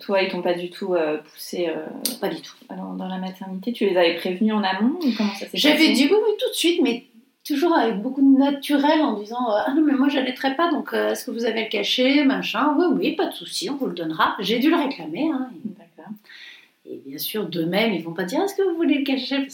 [0.00, 1.86] Toi, ils t'ont pas du tout euh, poussé euh,
[2.20, 2.52] Pas du tout.
[2.68, 3.72] dans, dans la maternité?
[3.72, 6.48] Tu les avais prévenus en amont ou comment ça s'est J'avais dit oui, oui, tout
[6.50, 7.06] de suite, mais
[7.46, 10.92] toujours avec beaucoup de naturel en disant euh, Ah non, mais moi j'allaiterai pas, donc
[10.92, 13.86] euh, est-ce que vous avez le cachet Machin, oui, oui, pas de souci, on vous
[13.86, 14.36] le donnera.
[14.40, 15.30] J'ai dû le réclamer.
[15.32, 15.48] Hein.
[15.64, 16.12] D'accord.
[16.90, 19.46] Et bien sûr, d'eux-mêmes, ils vont pas dire Est-ce que vous voulez le cachet?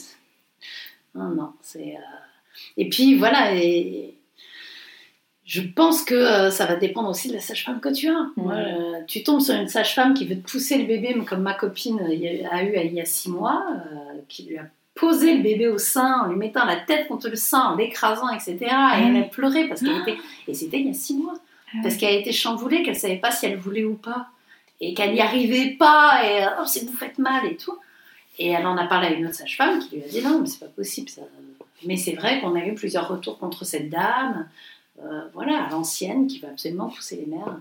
[1.14, 1.94] Non, non, c'est.
[1.96, 4.14] euh, Et puis voilà, et.
[5.44, 8.30] Je pense que euh, ça va dépendre aussi de la sage-femme que tu as.
[8.36, 11.54] Moi, euh, tu tombes sur une sage-femme qui veut te pousser le bébé, comme ma
[11.54, 12.12] copine a,
[12.64, 13.64] eu il y a six mois,
[14.28, 14.64] qui lui a
[14.96, 18.28] posé le bébé au sein en lui mettant la tête contre le sein, en l'écrasant,
[18.30, 18.56] etc.
[18.60, 20.16] Et elle a pleuré parce qu'elle était.
[20.48, 21.34] Et c'était il y a six mois.
[21.72, 24.26] Ah Parce qu'elle a été chamboulée, qu'elle savait pas si elle voulait ou pas.
[24.80, 27.76] Et qu'elle n'y arrivait pas, et euh, oh, c'est que vous faites mal et tout.
[28.38, 30.46] Et elle en a parlé à une autre sage-femme qui lui a dit non, mais
[30.46, 31.22] c'est pas possible ça.
[31.84, 34.48] Mais c'est vrai qu'on a eu plusieurs retours contre cette dame,
[35.02, 37.60] euh, voilà, à l'ancienne, qui va absolument pousser les mères.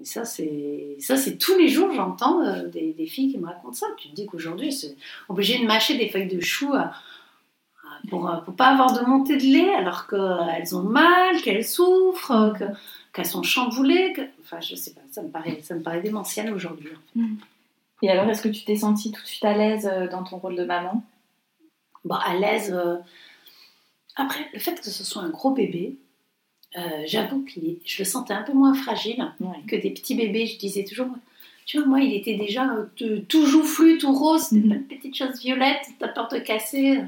[0.00, 3.72] Et ça, c'est ça, c'est tous les jours, j'entends euh, des, filles qui me racontent
[3.72, 3.86] ça.
[3.96, 4.96] Tu te dis qu'aujourd'hui, c'est
[5.28, 6.92] obligé de mâcher des feuilles de chou à-
[8.08, 12.52] pour, euh, pour pas avoir de montée de lait alors qu'elles ont mal, qu'elles souffrent,
[12.58, 12.64] que
[13.12, 14.12] qu'elles sont chamboulées.
[14.14, 16.90] que- Enfin, je sais pas, ça me paraît, ça me paraît démentiel aujourd'hui.
[18.02, 20.38] Et alors, est-ce que tu t'es sentie tout de suite à l'aise euh, dans ton
[20.38, 21.04] rôle de maman?
[22.04, 22.72] Bon, à l'aise.
[22.72, 22.96] euh,
[24.16, 25.96] Après, le fait que ce soit un gros bébé,
[26.76, 29.56] euh, j'avoue que je le sentais un peu moins fragile Ouais.
[29.68, 30.46] que des petits bébés.
[30.46, 31.06] Je disais toujours,
[31.64, 35.16] tu vois, moi, il était déjà euh, tout joufflu, tout rose, c'était pas une petite
[35.16, 37.00] chose violette, t'as peur de casser.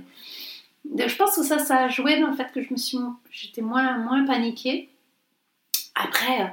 [0.96, 2.98] Je pense que ça, ça a joué dans le fait que je me suis,
[3.30, 4.88] j'étais moins, moins paniquée.
[5.94, 6.46] Après, euh,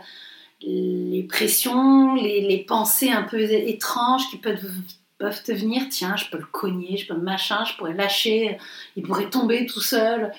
[0.62, 4.70] les pressions, les, les pensées un peu étranges qui peuvent,
[5.18, 8.58] peuvent te venir, tiens, je peux le cogner, je peux le machin, je pourrais lâcher,
[8.96, 10.32] il pourrait tomber tout seul.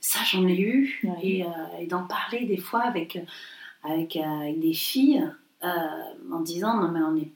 [0.00, 1.00] Ça, j'en ai eu.
[1.04, 1.10] Ouais.
[1.22, 1.48] Et, euh,
[1.80, 3.18] et d'en parler des fois avec,
[3.84, 5.24] avec, euh, avec des filles
[5.64, 5.68] euh,
[6.32, 7.30] en disant, non mais on n'est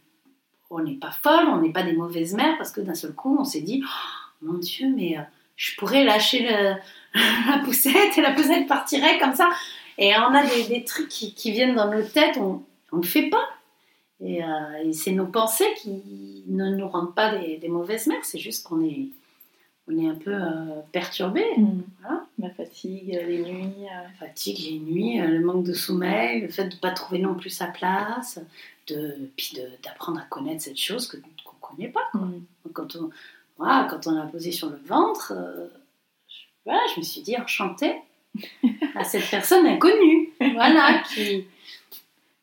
[0.75, 3.37] on n'est pas folle, on n'est pas des mauvaises mères, parce que d'un seul coup,
[3.39, 5.19] on s'est dit, Oh, mon Dieu, mais
[5.55, 6.77] je pourrais lâcher le-
[7.51, 9.51] la poussette et la poussette partirait comme ça.
[9.99, 13.07] Et on a des, des trucs qui, qui viennent dans nos têtes, on ne le
[13.07, 13.49] fait pas.
[14.21, 14.47] Et, euh,
[14.85, 18.65] et c'est nos pensées qui ne nous rendent pas des, des mauvaises mères, c'est juste
[18.67, 19.09] qu'on est,
[19.89, 21.45] on est un peu euh, perturbé.
[22.01, 22.25] Voilà.
[22.39, 23.65] La fatigue, euh, les nuits.
[23.87, 26.93] euh, La fatigue, les nuits, euh, le manque de sommeil, le fait de ne pas
[26.93, 28.41] trouver non plus sa place,
[28.89, 32.09] de, puis de- d'apprendre à connaître cette chose qu'on ne connaît pas.
[32.15, 32.41] mm.
[32.73, 33.11] Quand on,
[33.59, 35.67] voilà, quand on l'a posé sur le ventre, euh,
[36.29, 37.95] je, voilà, je me suis dit enchantée
[38.97, 40.31] à cette personne inconnue.
[40.55, 41.45] Voilà, qui.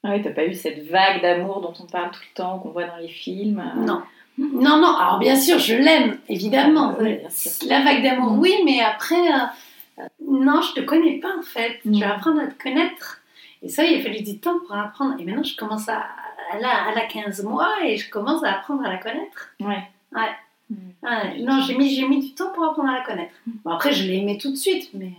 [0.03, 2.69] Ah ouais, t'as pas eu cette vague d'amour dont on parle tout le temps, qu'on
[2.69, 4.01] voit dans les films euh, Non.
[4.37, 6.95] Non, non, alors bien sûr, je l'aime, évidemment.
[7.29, 7.67] Sûr.
[7.67, 8.39] La vague d'amour, Mm.
[8.39, 11.79] oui, mais après, euh, euh, non, je te connais pas en fait.
[11.83, 11.93] Mm.
[11.95, 13.21] Je vais apprendre à te connaître.
[13.61, 15.15] Et ça, il a fallu du temps pour apprendre.
[15.19, 16.05] Et maintenant, je commence à.
[16.53, 19.49] Elle a, elle a 15 mois et je commence à apprendre à la connaître.
[19.59, 19.83] Ouais.
[20.13, 20.31] Ouais.
[20.69, 20.75] Mm.
[21.03, 23.33] Ouais, non, j'ai mis, mis du temps pour apprendre à la connaître.
[23.65, 25.11] Bon, après, je l'ai aimé tout de suite, mais,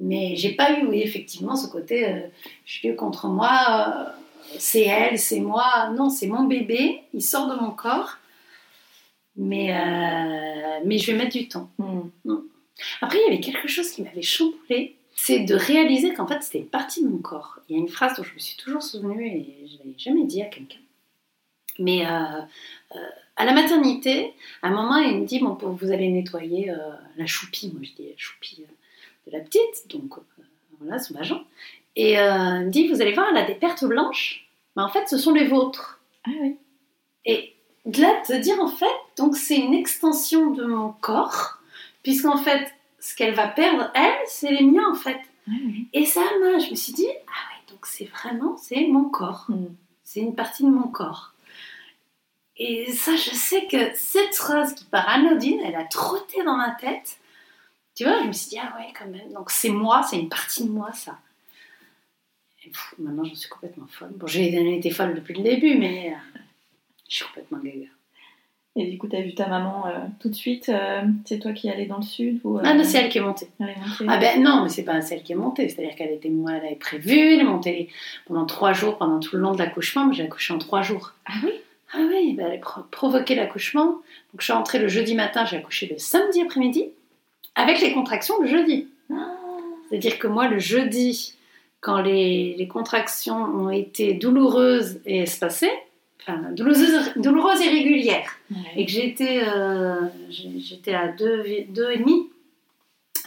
[0.00, 2.20] mais j'ai pas eu, oui, effectivement, ce côté euh,
[2.64, 5.90] je suis contre moi, euh, c'est elle, c'est moi.
[5.94, 8.16] Non, c'est mon bébé, il sort de mon corps,
[9.36, 11.70] mais, euh, mais je vais mettre du temps.
[11.78, 12.34] Mm.
[13.02, 16.60] Après, il y avait quelque chose qui m'avait chamboulé, c'est de réaliser qu'en fait, c'était
[16.60, 17.58] une partie de mon corps.
[17.68, 19.98] Il y a une phrase dont je me suis toujours souvenue et je ne l'avais
[19.98, 20.78] jamais dit à quelqu'un.
[21.78, 22.48] Mais à
[23.36, 24.32] la maternité,
[24.62, 26.72] à un moment, il me dit bon, vous allez nettoyer
[27.18, 27.70] la choupie.
[27.70, 28.64] Moi, je dis la choupie
[29.26, 30.42] de la petite, donc euh,
[30.80, 31.42] voilà, son vagin.
[31.96, 34.48] Et euh, il me dit vous allez voir, elle a des pertes blanches.
[34.76, 36.00] Mais en fait, ce sont les vôtres.
[36.26, 36.56] Ah oui.
[37.24, 37.54] Et
[37.86, 41.60] de là, de dire en fait, donc c'est une extension de mon corps,
[42.02, 45.20] puisqu'en fait, ce qu'elle va perdre, elle, c'est les miens en fait.
[45.48, 45.88] Ah oui.
[45.92, 49.46] Et ça, moi, je me suis dit, ah ouais, donc c'est vraiment, c'est mon corps.
[49.48, 49.66] Mm.
[50.04, 51.34] C'est une partie de mon corps.
[52.56, 56.72] Et ça, je sais que cette phrase qui part anodine, elle a trotté dans ma
[56.72, 57.18] tête.
[57.94, 59.32] Tu vois, je me suis dit, ah ouais, quand même.
[59.32, 61.18] Donc c'est moi, c'est une partie de moi, ça.
[62.64, 64.10] Et pff, maintenant, j'en suis complètement folle.
[64.16, 66.38] Bon, j'ai été folle depuis le début, mais euh,
[67.08, 67.86] je suis complètement gaga.
[68.76, 71.68] Et du coup, t'as vu ta maman euh, tout de suite euh, C'est toi qui
[71.68, 73.48] allais dans le sud ou, euh, Ah non, c'est elle qui est montée.
[73.58, 75.68] elle est montée Ah ben non, mais c'est pas celle qui est montée.
[75.68, 77.88] C'est-à-dire qu'elle était, moi, elle avait prévu, elle est montée
[78.26, 80.12] pendant trois jours, pendant tout le long de l'accouchement.
[80.12, 81.14] J'ai accouché en trois jours.
[81.26, 81.50] Ah oui?
[81.92, 83.86] Ah oui, ben, elle a pro- provoqué l'accouchement.
[83.86, 86.84] Donc je suis rentrée le jeudi matin, j'ai accouché le samedi après-midi,
[87.60, 88.88] avec les contractions le jeudi.
[89.12, 89.36] Ah.
[89.88, 91.34] C'est-à-dire que moi, le jeudi,
[91.80, 95.72] quand les, les contractions ont été douloureuses et espacées,
[96.22, 98.38] enfin douloureuses, douloureuses et régulières,
[98.76, 102.30] et que j'étais euh, j'étais à 2,5, deux, et demi,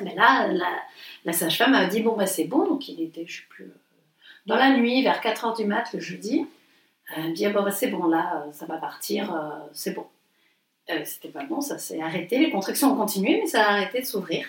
[0.01, 0.69] ben là, la,
[1.25, 3.83] la sage-femme m'a dit bon, ben c'est bon, donc il était, je sais plus, euh,
[4.45, 6.45] dans la nuit, vers 4h du mat, le jeudi.
[7.15, 9.93] Elle me dit, ah bon, bah, c'est bon, là, euh, ça va partir, euh, c'est
[9.93, 10.05] bon.
[10.89, 14.01] Euh, C'était pas bon, ça s'est arrêté, les contractions ont continué, mais ça a arrêté
[14.01, 14.45] de s'ouvrir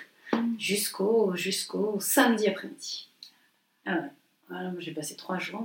[0.59, 3.09] jusqu'au jusqu'au samedi après-midi.
[3.87, 4.11] Ah ouais,
[4.49, 5.63] voilà, moi, j'ai passé trois jours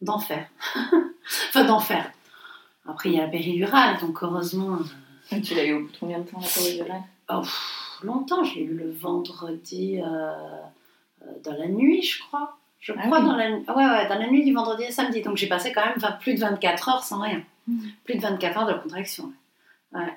[0.00, 0.46] d'enfer.
[1.48, 2.10] enfin, d'enfer.
[2.88, 4.84] Après, il y a la péridurale, donc heureusement, euh,
[5.32, 7.02] Ah, Tu l'as eu au bout de combien de temps la péridurale?
[7.30, 10.32] Oh, pff, longtemps, je l'ai eu le vendredi euh,
[11.44, 12.56] dans la nuit, je crois.
[12.80, 13.26] Je Ah crois oui.
[13.26, 15.22] dans, la, ah ouais, ouais, dans la nuit du vendredi à samedi.
[15.22, 17.42] Donc j'ai passé quand même plus de 24 heures sans rien.
[17.68, 17.90] Mhm.
[18.04, 19.32] Plus de 24 heures de contraction.
[19.92, 20.12] Ouais.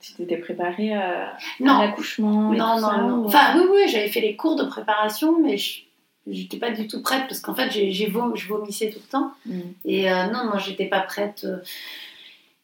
[0.00, 3.18] Tu t'étais préparée à l'accouchement non, non, ça, non.
[3.22, 5.82] ou- Enfin, oui, oui, j'avais fait les cours de préparation, mais je
[6.26, 9.32] n'étais pas du tout prête parce qu'en fait, j'ai, vom- je vomissais tout le temps.
[9.46, 9.60] Mm.
[9.84, 11.44] Et euh, non, non, j'étais pas prête.
[11.44, 11.58] euh,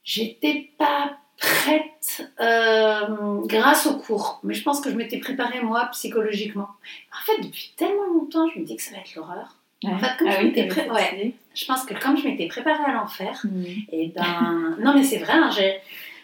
[0.05, 4.41] J'étais pas prête euh, grâce au cours.
[4.43, 6.69] Mais je pense que je m'étais préparée, moi, psychologiquement.
[7.13, 9.58] En fait, depuis tellement longtemps, je me dis que ça va être l'horreur.
[9.85, 9.93] Ouais.
[9.93, 11.35] En fait, comme ah je oui, m'étais pré-.
[11.55, 13.65] Je pense que comme je m'étais préparée à l'enfer, Mm.
[13.93, 14.77] et ben.
[14.81, 15.51] non, mais c'est vrai, hein,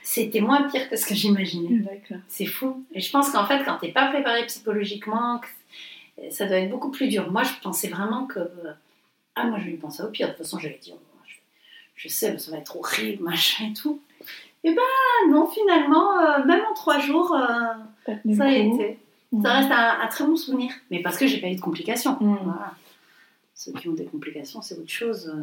[0.03, 1.83] c'était moins pire que ce que j'imaginais.
[2.29, 2.85] C'est fou.
[2.93, 5.41] Et je pense qu'en fait, quand t'es pas préparé psychologiquement,
[6.31, 7.31] ça doit être beaucoup plus dur.
[7.31, 8.41] Moi, je pensais vraiment que.
[9.37, 10.29] Ah, moi, je lui pensais au pire.
[10.29, 11.35] De toute façon, j'avais dit, oh, je,
[11.97, 14.01] je sais, ça va être horrible, machin et tout.
[14.63, 18.99] Et ben non, finalement, euh, même en trois jours, euh, ça a été.
[19.43, 20.73] Ça reste un, un très bon souvenir.
[20.91, 22.17] Mais parce que j'ai pas eu de complications.
[22.21, 22.37] Mm.
[22.45, 22.75] Voilà.
[23.55, 25.29] Ceux qui ont des complications, c'est autre chose.
[25.29, 25.43] euh.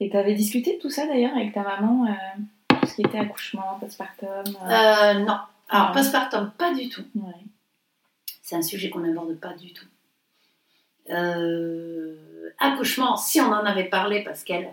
[0.00, 3.18] Et t'avais discuté de tout ça d'ailleurs avec ta maman, euh, tout ce qui était
[3.18, 4.28] accouchement, postpartum.
[4.28, 5.38] euh, Euh, non.
[5.68, 5.92] Alors, Ah.
[5.94, 7.04] postpartum, pas du tout.
[7.14, 7.32] ouais.
[8.42, 9.86] C'est un sujet qu'on n'aborde pas du tout.
[11.10, 14.72] Euh, accouchement, si on en avait parlé, parce qu'elle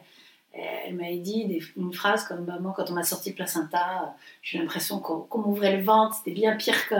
[0.51, 4.15] elle m'avait dit des- une phrase comme bah, moi, quand on m'a sorti le placenta,
[4.41, 6.95] j'ai l'impression qu'on qu'on m'ouvrait le ventre, c'était bien pire que,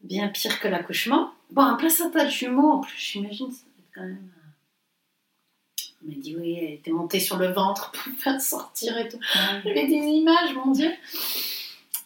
[0.00, 1.30] bien pire que l'accouchement.
[1.50, 4.30] Bon, un placenta de jumeaux, en plus, j'imagine, ça doit être quand même.
[4.36, 8.96] euh, On m'a dit oui, elle était montée sur le ventre pour le faire sortir
[8.98, 9.18] et tout.
[9.64, 10.90] J'avais des images, mon Dieu.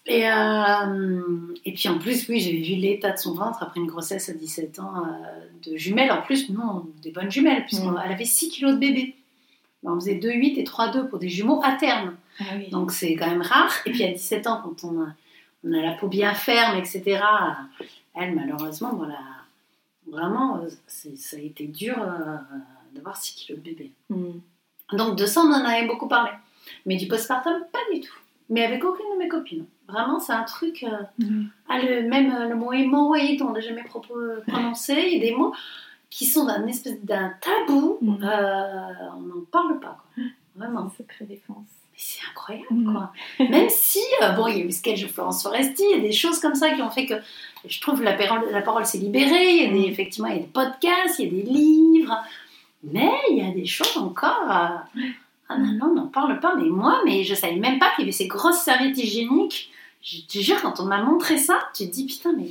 [0.07, 3.87] Et, euh, et puis en plus, oui, j'avais vu l'état de son ventre après une
[3.87, 6.11] grossesse à 17 ans euh, de jumelles.
[6.11, 9.15] En plus, non, des bonnes jumelles, puisqu'elle avait 6 kilos de bébé.
[9.85, 12.17] On faisait 2,8 et 3,2 pour des jumeaux à terme.
[12.41, 12.69] Ah oui.
[12.71, 13.73] Donc c'est quand même rare.
[13.87, 15.09] Et puis à 17 ans, quand on a,
[15.65, 17.21] on a la peau bien ferme, etc.,
[18.15, 19.19] elle, malheureusement, voilà,
[20.07, 22.37] vraiment, euh, ça a été dur euh,
[22.95, 23.93] d'avoir 6 kilos de bébé.
[24.11, 24.33] Mm.
[24.97, 26.31] Donc de ça, on en avait beaucoup parlé.
[26.87, 28.15] Mais du postpartum, pas du tout.
[28.51, 29.65] Mais avec aucune de mes copines.
[29.89, 30.85] Vraiment, c'est un truc.
[30.85, 31.45] euh, Mm.
[31.69, 34.95] ah, le, même euh, le mot hémorroïde, on n'a jamais propos- prononcé.
[35.07, 35.55] Il y a des mots
[36.11, 37.99] qui sont d'un espèce d'un tabou.
[38.03, 38.23] Mm.
[38.23, 40.25] euh, on n'en parle pas, quoi.
[40.57, 40.91] Vraiment.
[40.97, 41.67] C'est secret défense.
[42.05, 42.93] C'est incroyable, Mm.
[42.93, 43.13] quoi.
[43.49, 46.01] Même si, euh, bon, il y a eu le sketch de Florence Foresti, il y
[46.01, 47.15] a des choses comme ça qui ont fait que
[47.67, 49.55] je trouve la parole, la parole s'est libérée.
[49.57, 49.93] Il y a des, Mm.
[49.93, 52.17] effectivement, il y a des podcasts, il y a des livres.
[52.83, 54.43] Mais il y a des choses encore.
[54.51, 55.03] euh,
[55.49, 56.55] ah non, non, on n'en parle pas.
[56.57, 59.71] Mais moi, mais je savais même pas qu'il y avait ces grosses serviettes hygiéniques.
[60.03, 62.47] Je te jure, quand on m'a montré ça, tu te dis, putain, mais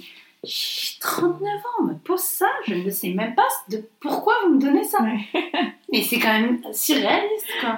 [0.46, 4.54] j'ai 39 ans, on me pose ça, je ne sais même pas de pourquoi vous
[4.56, 5.00] me donnez ça.
[5.92, 7.76] Mais c'est quand même surréaliste, quoi.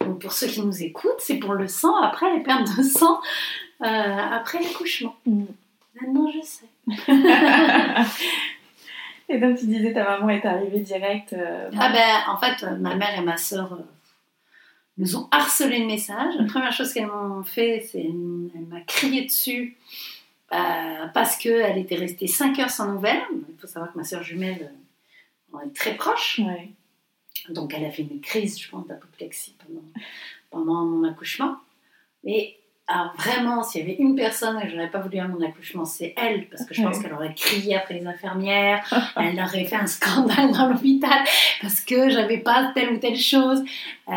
[0.00, 3.20] Donc pour ceux qui nous écoutent, c'est pour le sang, après les pertes de sang,
[3.82, 5.14] euh, après l'accouchement.
[5.26, 5.44] Mm.
[6.00, 6.66] Maintenant, je sais.
[9.28, 11.32] Et donc tu disais ta maman est arrivée direct.
[11.32, 13.76] euh, Ah ben, en fait, euh, ma mère et ma sœur euh,
[14.98, 16.34] nous ont harcelé le message.
[16.38, 19.76] La première chose qu'elles m'ont fait, c'est elle, m'a crié dessus
[20.52, 23.22] euh, parce qu'elle était restée 5 heures sans nouvelles.
[23.48, 24.72] Il faut savoir que ma sœur jumelle,
[25.54, 26.40] euh, on est très proches.
[26.44, 26.70] Ouais.
[27.48, 29.84] Donc elle a fait une crise, je pense, d'apoplexie pendant,
[30.50, 31.56] pendant mon accouchement.
[32.24, 32.56] Mais
[32.88, 36.14] alors vraiment, s'il y avait une personne que j'aurais pas voulu à mon accouchement, c'est
[36.16, 38.84] elle, parce que je pense qu'elle aurait crié après les infirmières,
[39.16, 41.24] elle aurait fait un scandale dans l'hôpital
[41.60, 43.62] parce que j'avais pas telle ou telle chose.
[44.08, 44.12] Euh,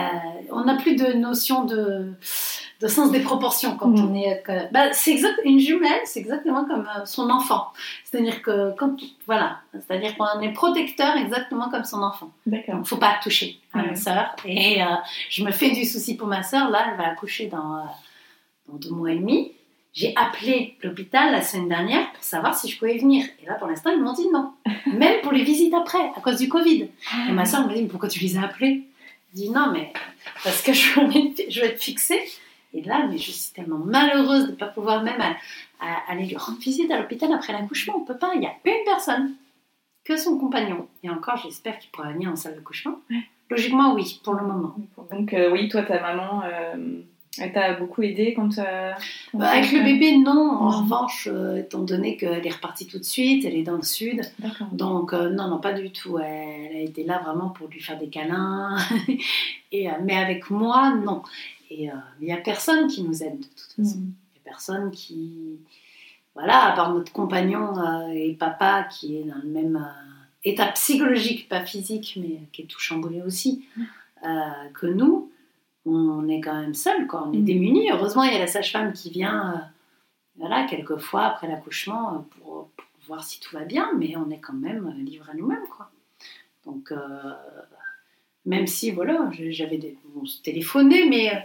[0.51, 2.11] on n'a plus de notion de,
[2.81, 4.09] de sens des proportions quand Mm.
[4.11, 4.41] on est.
[4.45, 7.67] que- bah, c'est exact, une jumelle, c'est exactement comme euh, son enfant.
[8.03, 12.31] C'est-à-dire que quand voilà, c'est-à-dire qu'on est protecteur exactement comme son enfant.
[12.45, 12.81] D'accord.
[12.85, 13.95] Faut pas toucher à ma Ouais.
[13.95, 14.35] sœur.
[14.45, 14.85] Et euh,
[15.29, 16.69] je me fais du souci pour ma sœur.
[16.69, 17.81] Là, elle va accoucher dans, euh,
[18.67, 19.51] dans deux mois et demi.
[19.93, 23.25] J'ai appelé l'hôpital la semaine dernière pour savoir si je pouvais venir.
[23.41, 24.51] Et là, pour l'instant, ils m'ont dit non.
[24.87, 26.89] Même pour les visites après, à cause du Covid.
[27.29, 28.83] Et ma soeur m'a dit, mais pourquoi tu les as appelés?
[29.33, 29.93] Je dis, non, mais
[30.43, 31.09] parce que je veux,
[31.49, 32.21] je veux être fixée.
[32.75, 35.35] Et là, mais je suis tellement malheureuse de ne pas pouvoir même à-
[35.79, 37.95] à- aller lui rendre visite à l'hôpital après l'accouchement.
[37.97, 38.31] On peut pas.
[38.35, 39.33] Il y a une personne,
[40.03, 40.87] que son compagnon.
[41.03, 42.99] Et encore, j'espère qu'il pourra venir en salle d'accouchement.
[43.49, 44.75] Logiquement, oui, pour le moment.
[45.11, 46.99] Donc euh, oui, toi ta maman, euh,
[47.37, 48.57] elle t'a beaucoup aidé quand.
[48.59, 48.91] euh,
[49.31, 50.31] quand Bah, avec le bébé, non.
[50.31, 50.81] En Non.
[50.83, 54.21] revanche, euh, étant donné qu'elle est repartie tout de suite, elle est dans le sud.
[54.71, 56.17] Donc, non, non, pas du tout.
[56.17, 58.77] Elle a été là vraiment pour lui faire des câlins.
[59.71, 61.21] Et, mais avec moi, non.
[61.69, 63.99] Et euh, il n'y a personne qui nous aide de toute façon.
[63.99, 64.13] Mm.
[64.33, 65.59] Il n'y a personne qui.
[66.33, 70.67] Voilà, à part notre compagnon euh, et papa qui est dans le même euh, état
[70.67, 73.65] psychologique, pas physique, mais qui est tout chamboulé aussi
[74.25, 74.29] euh,
[74.73, 75.31] que nous,
[75.85, 76.73] on est quand même
[77.07, 77.27] quoi.
[77.27, 77.45] On est Mm.
[77.45, 77.89] démunis.
[77.91, 79.57] Heureusement, il y a la sage-femme qui vient, euh,
[80.37, 84.39] voilà, quelques fois après l'accouchement pour, pour voir si tout va bien, mais on est
[84.39, 85.89] quand même livrés à nous-mêmes, quoi.
[86.65, 86.97] Donc, euh,
[88.45, 89.97] même si, voilà, j'avais des.
[90.15, 91.33] On se téléphonait, mais.
[91.35, 91.39] euh,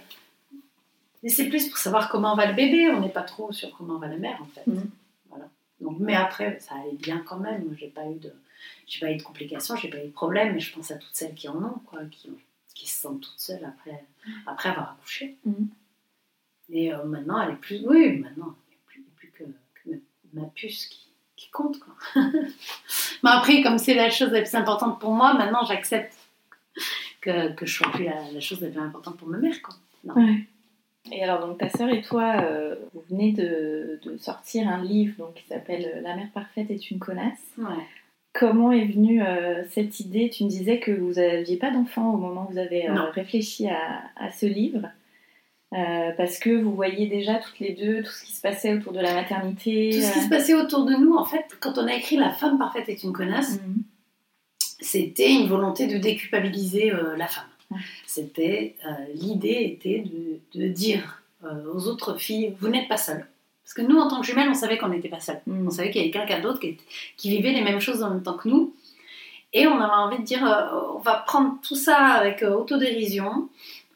[1.22, 3.98] mais c'est plus pour savoir comment va le bébé, on n'est pas trop sur comment
[3.98, 4.66] va la mère en fait.
[4.66, 4.90] Mhm.
[5.28, 5.48] Voilà.
[5.80, 7.74] Donc, mais après, ça allait bien quand même.
[7.78, 8.32] J'ai pas eu de,
[8.86, 10.54] j'ai pas eu de complications, j'ai pas eu de problème.
[10.54, 12.30] Mais je pense à toutes celles qui en ont, quoi, qui,
[12.74, 14.02] qui se sentent toutes seules après,
[14.46, 15.36] après avoir accouché.
[15.44, 15.68] Mhm.
[16.70, 18.54] Et euh, maintenant, elle est plus, oui, maintenant,
[18.94, 19.44] il n'y a plus, a
[19.84, 19.96] que, que
[20.32, 21.94] ma, ma puce qui, qui compte, quoi.
[23.22, 26.16] mais après, comme c'est la chose la plus importante pour moi, maintenant, j'accepte
[27.20, 29.74] que, que je sois plus la, la chose la plus importante pour ma mère, quoi.
[30.14, 30.46] Ouais.
[31.12, 35.14] Et alors, donc, ta sœur et toi, euh, vous venez de, de sortir un livre
[35.18, 37.40] donc, qui s'appelle La mère parfaite est une connasse.
[37.58, 37.84] Ouais.
[38.32, 40.30] Comment est venue euh, cette idée?
[40.30, 43.10] Tu me disais que vous n'aviez pas d'enfant au moment où vous avez euh, Non.
[43.12, 44.88] réfléchi à, à ce livre.
[45.72, 48.92] Euh, parce que vous voyiez déjà toutes les deux tout ce qui se passait autour
[48.92, 49.90] de la maternité.
[49.92, 52.30] Tout ce qui se passait autour de nous, en fait, quand on a écrit La
[52.30, 53.82] femme parfaite est une connasse, euh, mhm.
[54.80, 57.44] C'était une volonté de déculpabiliser euh, la femme.
[58.06, 63.26] C'était euh, l'idée était de, de dire euh, aux autres filles, vous n'êtes pas seules.
[63.62, 65.40] Parce que nous, en tant que jumelles, on savait qu'on n'était pas seules.
[65.46, 65.68] Mhm.
[65.68, 68.36] On savait qu'il y avait quelqu'un d'autre qui, vivait les mêmes choses en même temps
[68.36, 68.74] que nous.
[69.52, 70.42] Et on avait envie de dire,
[70.94, 73.48] on va prendre tout ça avec autodérision.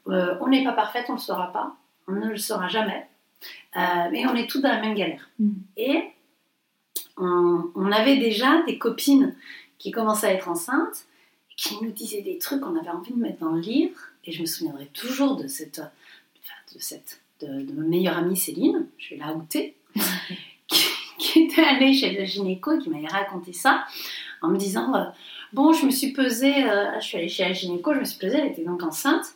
[0.07, 1.77] On n'est pas parfaite, on ne le sera pas.
[2.09, 3.07] On ne le sera jamais.
[3.77, 5.29] Mais on est tous dans la même galère.
[5.39, 5.55] Mhm.
[5.77, 6.03] Et
[7.17, 9.35] on, on avait déjà des copines
[9.79, 11.07] qui commençaient à être enceintes,
[11.57, 13.99] qui nous disaient des trucs qu'on avait envie de mettre dans le livre.
[14.25, 15.81] Et je me souviendrai toujours de cette,
[16.75, 19.77] de cette, de, ma meilleure amie Céline, je vais la outer,
[21.19, 23.85] qui, était allée chez le gynéco qui m'avait raconté ça
[24.41, 25.05] en me disant euh,
[25.53, 28.19] Bon, je me suis pesée, euh, je suis allée chez la gynéco, je me suis
[28.19, 29.35] pesée, elle était donc enceinte.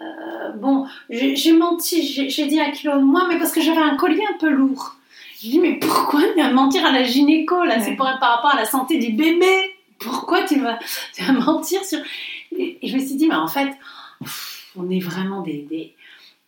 [0.00, 3.96] Euh, bon, j'ai menti, j'ai dit un kilo de moins, mais parce que j'avais un
[3.96, 4.96] collier un peu lourd.
[5.44, 6.22] Je dis, mais pourquoi
[6.54, 7.78] mentir à la gynéco là?
[7.78, 7.96] C'est Ouais.
[7.96, 9.74] pour, par rapport à la santé du bébé.
[9.98, 10.78] Pourquoi tu vas,
[11.14, 11.98] tu vas mentir sur.
[12.56, 13.70] Et, je me suis dit, mais en fait,
[14.74, 15.94] on est vraiment des, des-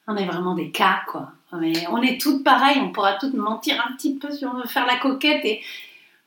[0.09, 1.29] on est vraiment des cas, quoi.
[1.61, 4.67] Mais on est toutes pareilles, on pourra toutes mentir un petit peu si on veut
[4.67, 5.61] faire la coquette et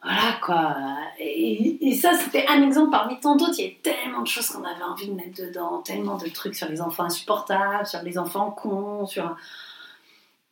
[0.04, 0.76] voilà, quoi.
[1.20, 3.56] Et, et ça, c'était un exemple parmi tant d'autres.
[3.58, 6.56] Il y avait tellement de choses qu'on avait envie de mettre dedans, tellement de trucs
[6.56, 9.36] sur les enfants insupportables, sur les enfants cons, sur.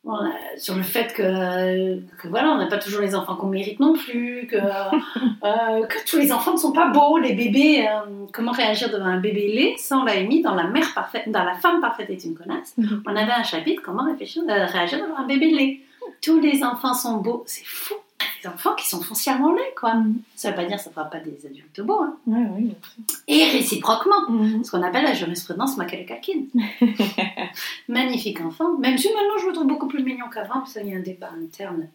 [0.04, 3.80] Voilà, sur le fait que, que voilà, on n'a pas toujours les enfants qu'on mérite
[3.80, 8.26] non plus, que, euh, que tous les enfants ne sont pas beaux, les bébés, euh,
[8.32, 11.44] comment réagir devant un bébé laid, ça on l'avait mis dans la mère parfaite, dans
[11.44, 12.74] la femme parfaite est une connasse.
[12.78, 13.02] Mhm.
[13.06, 15.80] On avait un chapitre comment réfléchir, euh, réagir devant un bébé laid.
[16.22, 17.94] Tous les enfants sont beaux, c'est fou.
[18.42, 19.94] Les enfants qui sont foncièrement laids, quoi.
[20.36, 22.16] Ça veut pas dire que ça fera pas des adultes beaux, hein.
[22.26, 23.14] Oui, bien sûr.
[23.26, 24.62] Et réciproquement Mhm.
[24.64, 26.42] ce qu'on appelle la jurisprudence Macaulay-Culkin.
[27.88, 30.94] Magnifique enfant, même si maintenant je le trouve beaucoup plus mignon qu'avant, parce qu'il y
[30.94, 31.88] a un débat interne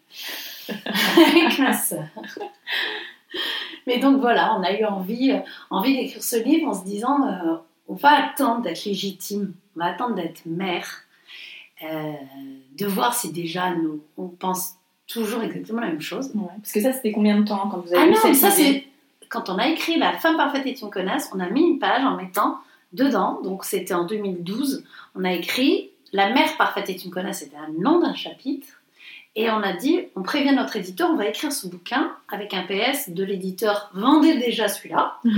[0.68, 2.04] avec ma sœur.
[3.86, 5.38] Mais donc voilà, on a eu envie, euh,
[5.70, 7.56] envie d'écrire ce livre en se disant euh,
[7.88, 11.02] on va attendre d'être légitime, on va attendre d'être mère,
[11.82, 12.12] euh,
[12.78, 14.74] de voir si déjà nous, on pense
[15.06, 16.30] toujours exactement la même chose.
[16.34, 16.48] Ouais.
[16.56, 18.50] Parce que ça, c'était combien de temps quand vous avez Ah non, cette mais ça
[18.50, 18.86] c'est
[19.28, 22.04] quand on a écrit La femme parfaite est une connasse, on a mis une page
[22.04, 22.58] en mettant
[22.92, 24.84] dedans, donc c'était en 2012,
[25.14, 28.82] on a écrit La mère parfaite est une connasse, c'était un nom d'un chapitre,
[29.36, 32.62] et on a dit, on prévient notre éditeur, on va écrire ce bouquin avec un
[32.62, 35.18] PS de l'éditeur, vendez déjà celui-là.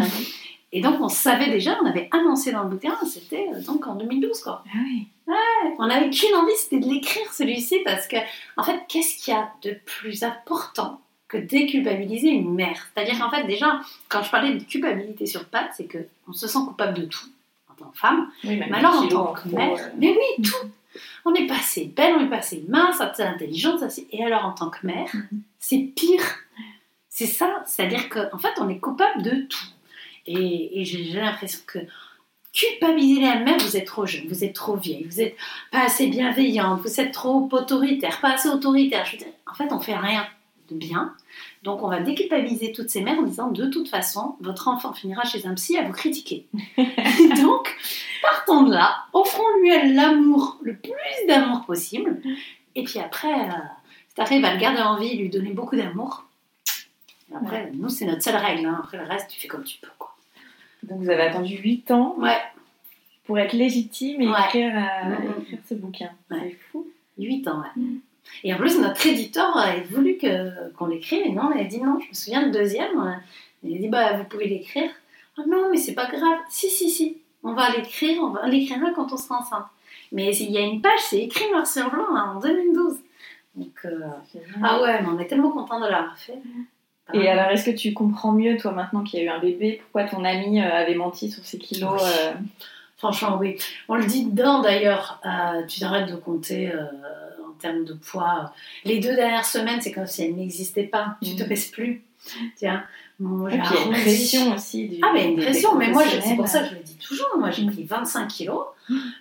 [0.72, 3.94] Et donc on savait déjà, on avait annoncé dans le bouquin, c'était euh, donc en
[3.94, 4.62] 2012 quoi.
[4.68, 5.06] Ah oui.
[5.78, 8.16] On n'avait qu'une envie, c'était de l'écrire celui-ci parce que,
[8.56, 12.86] en fait, qu'est-ce qu'il y a de plus important que déculpabiliser une mère?
[12.94, 15.98] C'est-à-dire qu'en fait, déjà, quand je parlais de culpabilité sur pattes, c'est que
[16.28, 17.26] on se sent coupable de tout
[17.70, 20.68] en tant que femme, Oui, mais alors en tant que mère, euh, mais oui, tout.
[21.24, 24.44] On n'est pas assez belle, on n'est pas assez mince, assez intelligente, assez- et alors
[24.46, 25.40] en tant que mère, Mhm.
[25.58, 26.22] c'est pire.
[27.08, 29.64] C'est ça, c'est-à-dire qu'en fait, on est coupable de tout.
[30.26, 31.78] Et, et j'ai l'impression que
[32.52, 35.36] culpabiliser la mère, vous êtes trop jeune, vous êtes trop vieille, vous êtes
[35.70, 39.04] pas assez bienveillante, vous êtes trop autoritaire, pas assez autoritaire.
[39.04, 40.26] Je veux dire, en fait, on fait rien
[40.70, 41.14] de bien.
[41.62, 45.24] Donc, on va déculpabiliser toutes ces mères en disant de toute façon, votre enfant finira
[45.24, 46.46] chez un psy à vous critiquer.
[47.42, 47.76] Donc,
[48.22, 52.20] partons de là, offrons-lui l'amour, le plus d'amour possible.
[52.74, 53.52] Et puis après, euh,
[54.08, 56.24] si t'arrives à le garder en vie, lui donner beaucoup d'amour.
[57.34, 58.66] Après, nous, c'est notre seule règle.
[58.66, 58.80] hein.
[58.82, 59.88] Après, le reste, tu fais comme tu peux.
[59.98, 60.05] Quoi.
[60.88, 62.38] Donc vous avez attendu 8 ans Ouais,
[63.24, 64.34] pour être légitime et Ouais.
[64.46, 65.42] écrire, euh, Mhm.
[65.42, 66.10] écrire ce bouquin.
[66.30, 66.38] Ouais.
[66.42, 66.86] C'est fou.
[67.18, 67.82] 8 ans, ouais.
[67.82, 67.98] Mm.
[68.44, 70.18] Et en plus, notre éditeur a voulu
[70.76, 71.98] qu'on l'écrive, et non, elle a dit non.
[72.00, 73.12] Je me souviens, le deuxième, euh,
[73.62, 74.90] il a dit bah, vous pouvez l'écrire.
[75.38, 76.38] Ah non, mais c'est pas grave.
[76.48, 77.18] Si, si, si.
[77.42, 79.66] On va l'écrire, on va l'écrire quand on sera enceinte.
[80.12, 82.98] Mais il y a une page, c'est écrit noir sur blanc hein, en 2012.
[83.54, 84.00] Donc, euh,
[84.62, 86.38] ah ouais, mais on est tellement contents de l'avoir fait.
[87.14, 89.80] Et alors, est-ce que tu comprends mieux, toi, maintenant qu'il y a eu un bébé,
[89.82, 92.10] pourquoi ton ami euh, avait menti sur ses kilos Oui.
[92.20, 92.32] euh,
[92.98, 93.58] Franchement, oui.
[93.88, 95.20] On le dit dedans d'ailleurs.
[95.26, 96.82] euh, tu arrêtes de compter euh,
[97.46, 98.52] en termes de poids.
[98.84, 101.16] Les deux dernières semaines, c'est comme si elles n'existaient pas.
[101.22, 101.48] Tu te Mhm.
[101.48, 102.02] pèses plus.
[102.56, 102.82] Tiens,
[103.20, 104.88] moi, Et j'ai puis, il y a une pression aussi.
[104.88, 105.74] Du, Ah, mais une pression.
[105.76, 107.28] Mais moi, je- c'est pour ça que je le dis toujours.
[107.38, 107.72] Moi, j'ai Mhm.
[107.72, 108.64] pris 25 kilos.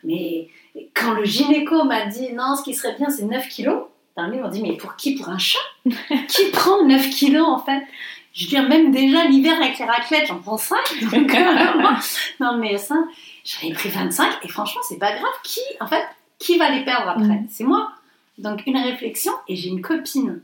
[0.04, 0.48] Mais
[0.94, 3.84] quand le gynéco m'a dit non, ce qui serait bien, c'est 9 kilos.
[4.16, 5.16] Dans le livre, on dit mais pour qui?
[5.16, 5.60] Pour un chat?
[6.28, 7.84] Qui prend 9 kilos en fait?
[8.34, 10.78] Je veux dire, même déjà l'hiver avec les raclettes, j'en prends 5.
[11.12, 11.92] Donc, euh,
[12.42, 12.96] non, mais ça,
[13.46, 15.34] j'en ai pris 25 et franchement, c'est pas grave.
[15.44, 16.04] Qui, en fait,
[16.38, 17.24] qui va les perdre après?
[17.24, 17.48] Mm.
[17.50, 17.92] C'est moi.
[18.38, 20.42] Donc une réflexion, et j'ai une copine,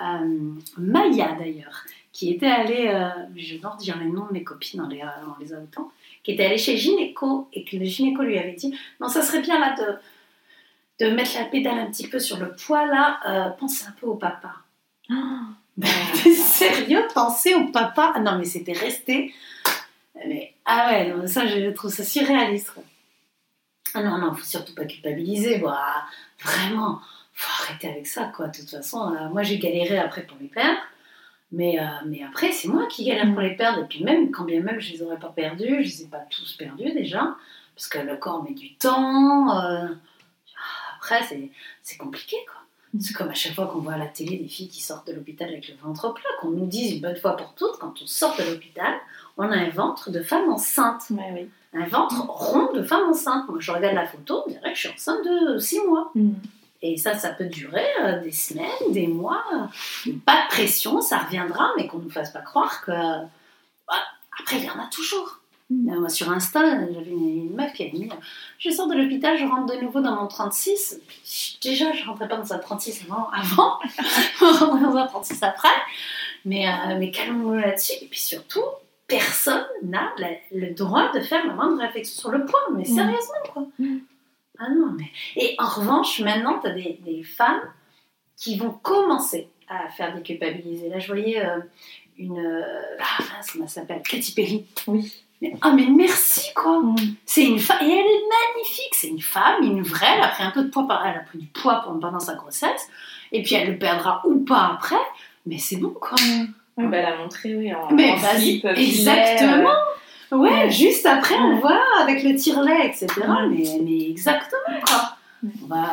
[0.00, 4.80] euh, Maya d'ailleurs, qui était allée, euh, je vais dire les noms de mes copines,
[4.80, 5.92] on les a, on les autant,
[6.24, 9.40] qui était allée chez gynéco, et que le gynéco lui avait dit, non, ça serait
[9.40, 9.84] bien là de,
[11.00, 14.06] de mettre la pédale un petit peu sur le poids là, euh, pensez un peu
[14.06, 14.54] au papa.
[15.08, 15.88] Ben,
[16.22, 18.12] t'es sérieux, penser au papa?
[18.16, 19.32] Ah Non, mais c'était resté.
[20.26, 22.72] Mais, ah ouais, non, ça, je trouve ça surréaliste.
[23.94, 25.58] Ah non, non, faut surtout pas culpabiliser.
[25.58, 26.04] Bah,
[26.42, 27.00] vraiment,
[27.32, 28.48] faut arrêter avec ça, quoi.
[28.48, 30.80] De toute façon, euh, moi, j'ai galéré après pour les perdre.
[31.52, 33.84] Mais, euh, mais après, c'est moi qui galère pour les perdre.
[33.84, 36.26] Et puis même, quand bien même je les aurais pas perdus, je les ai pas
[36.28, 37.36] tous perdus déjà.
[37.74, 39.48] Parce que le corps met du temps.
[40.98, 42.60] Après, c'est- compliqué, quoi.
[43.00, 45.12] C'est comme à chaque fois qu'on voit à la télé des filles qui sortent de
[45.12, 48.06] l'hôpital avec le ventre plat, qu'on nous dise une bonne fois pour toutes, quand on
[48.06, 48.94] sort de l'hôpital,
[49.36, 51.02] on a un ventre de femme enceinte.
[51.10, 51.50] Ouais, oui.
[51.74, 53.46] Un ventre rond de femme enceinte.
[53.48, 56.10] Moi, je regarde la photo, on dirait que je suis enceinte de 6 mois.
[56.14, 56.32] Mm.
[56.80, 59.44] Et ça, ça peut durer euh, des semaines, des mois.
[60.24, 62.92] Pas de pression, ça reviendra, mais qu'on ne nous fasse pas croire que.
[62.92, 63.94] Bah,
[64.40, 65.40] après, il y en a toujours.
[65.70, 66.60] Moi, sur Insta,
[66.92, 68.08] j'avais une, meuf qui a dit
[68.58, 71.00] Je sors de l'hôpital, je rentre de nouveau dans mon 36.
[71.62, 73.78] Déjà, je rentrais pas dans un 36 avant, avant.
[74.40, 75.68] je rentrais dans un 36 après.
[76.46, 77.92] Mais, euh, mais calmons-nous là-dessus.
[78.02, 78.64] Et puis surtout,
[79.06, 80.10] personne n'a
[80.52, 82.60] le droit de faire la moindre réflexion sur le poids.
[82.74, 82.94] Mais Mm.
[82.94, 83.66] sérieusement, quoi.
[83.78, 83.98] Mm.
[84.60, 85.10] Ah non, mais.
[85.36, 87.60] Et en revanche, maintenant, tu as des, des femmes
[88.36, 90.88] qui vont commencer à faire déculpabiliser.
[90.88, 91.58] Là, je voyais euh,
[92.16, 92.38] une.
[92.38, 92.62] euh,
[93.00, 94.64] ah, comment elle s'appelle Katy Perry.
[94.86, 95.12] Oui.
[95.40, 96.96] Mais, ah, mais merci, quoi Mm.
[97.24, 97.78] C'est une femme.
[97.82, 98.92] Et elle est magnifique.
[98.92, 100.14] C'est une femme, une vraie.
[100.16, 100.86] Elle a pris un peu de poids.
[100.88, 102.88] par- Elle a pris du poids pendant sa grossesse.
[103.32, 104.96] Et puis, elle le perdra ou pas après.
[105.46, 106.16] Mais c'est bon, quoi.
[106.76, 109.70] Oui, bah, elle a montré, oui, en, Mais en vas-y, slip, filet, exactement.
[109.70, 110.70] euh, Ouais, Ouais.
[110.70, 113.06] juste après, on voit avec le tire-lait, etc.
[113.18, 113.48] Ouais.
[113.50, 115.16] Mais, mais exactement, quoi.
[115.62, 115.86] On va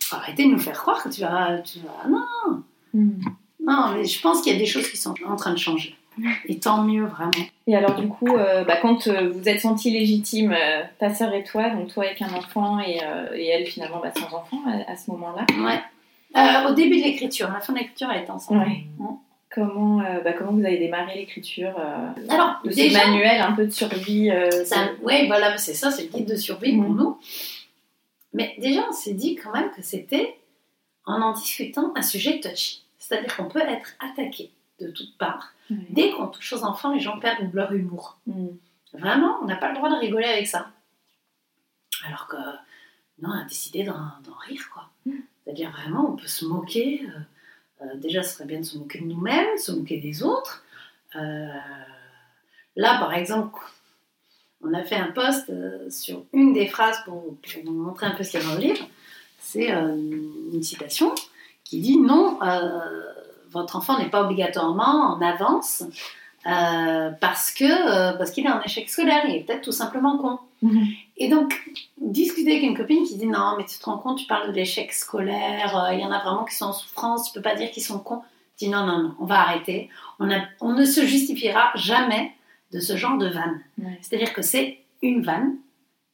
[0.00, 1.58] faut arrêter de nous faire croire que tu vas.
[1.58, 2.08] Tu vas...
[2.08, 2.62] Non,
[2.94, 3.20] mm.
[3.64, 5.96] non, mais je pense qu'il y a des choses qui sont en train de changer.
[6.46, 7.30] Et tant mieux, vraiment.
[7.66, 11.32] Et alors, du coup, euh, bah, quand euh, vous êtes senti légitime, euh, ta sœur
[11.32, 14.58] et toi, donc toi avec un enfant et, euh, et elle finalement bah, sans enfant
[14.66, 15.80] à, à ce moment-là, Ouais.
[16.68, 18.60] Au début de l'écriture, à la fin de l'écriture, elle était ensemble.
[18.60, 18.84] Ouais.
[19.54, 21.74] comment, bah, comment vous avez démarré l'écriture
[22.28, 24.30] Alors, de ce déjà, manuel un peu de survie
[25.02, 26.96] oui, voilà, c'est ça, c'est le guide de survie pour Mhm.
[26.96, 27.18] nous.
[28.32, 30.36] Mais déjà, on s'est dit quand même que c'était,
[31.04, 32.82] en en discutant, un sujet touchy.
[32.98, 34.50] C'est-à-dire qu'on peut être attaqué
[34.80, 35.52] de toutes parts.
[35.90, 38.18] Dès qu'on touche aux enfants, les gens perdent leur humour.
[38.26, 38.48] Mm.
[38.92, 40.70] Vraiment, on n'a pas le droit de rigoler avec ça.
[42.04, 42.36] Alors que,
[43.22, 44.90] non, on a décidé d'en rire, quoi.
[45.06, 45.12] Mm.
[45.44, 47.02] C'est-à-dire vraiment, on peut se moquer.
[47.04, 50.22] euh, euh, déjà, ce serait bien de se moquer de nous-mêmes, de se moquer des
[50.22, 50.64] autres.
[51.14, 51.46] Euh,
[52.76, 53.60] là, par exemple,
[54.62, 55.50] on a fait un post
[55.90, 58.54] sur une des phrases pour, pour vous montrer un peu ce qu'il y a dans
[58.54, 58.86] le livre.
[59.38, 61.14] C'est une citation
[61.70, 63.09] qui dit non, euh,
[63.50, 65.82] votre enfant n'est pas obligatoirement en avance
[66.46, 70.16] euh, parce que euh, parce qu'il est en échec scolaire, il est peut-être tout simplement
[70.18, 70.38] con.
[70.62, 70.86] Mhm.
[71.18, 71.54] Et donc,
[72.00, 74.52] discuter avec une copine qui dit non, mais tu te rends compte, tu parles de
[74.52, 77.54] l'échec scolaire, euh, il y en a vraiment qui sont en souffrance, tu peux pas
[77.54, 78.22] dire qu'ils sont cons.
[78.58, 79.88] Dis non, non, non, on va arrêter.
[80.18, 82.32] On, a- on ne se justifiera jamais
[82.72, 83.60] de ce genre de vanne.
[84.02, 85.56] C'est-à-dire que c'est une vanne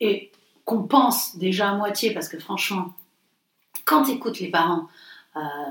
[0.01, 0.31] et
[0.65, 2.95] qu'on pense déjà à moitié parce que franchement,
[3.85, 4.87] quand tu écoutes les parents,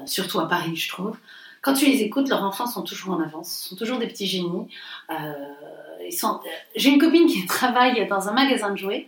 [0.05, 1.17] surtout à Paris, je trouve,
[1.65, 4.67] quand tu les écoutes, leurs enfants sont toujours en avance, sont toujours des petits génies.
[5.09, 6.39] Euh, sont...
[6.75, 9.07] J'ai une copine qui travaille dans un magasin de jouets.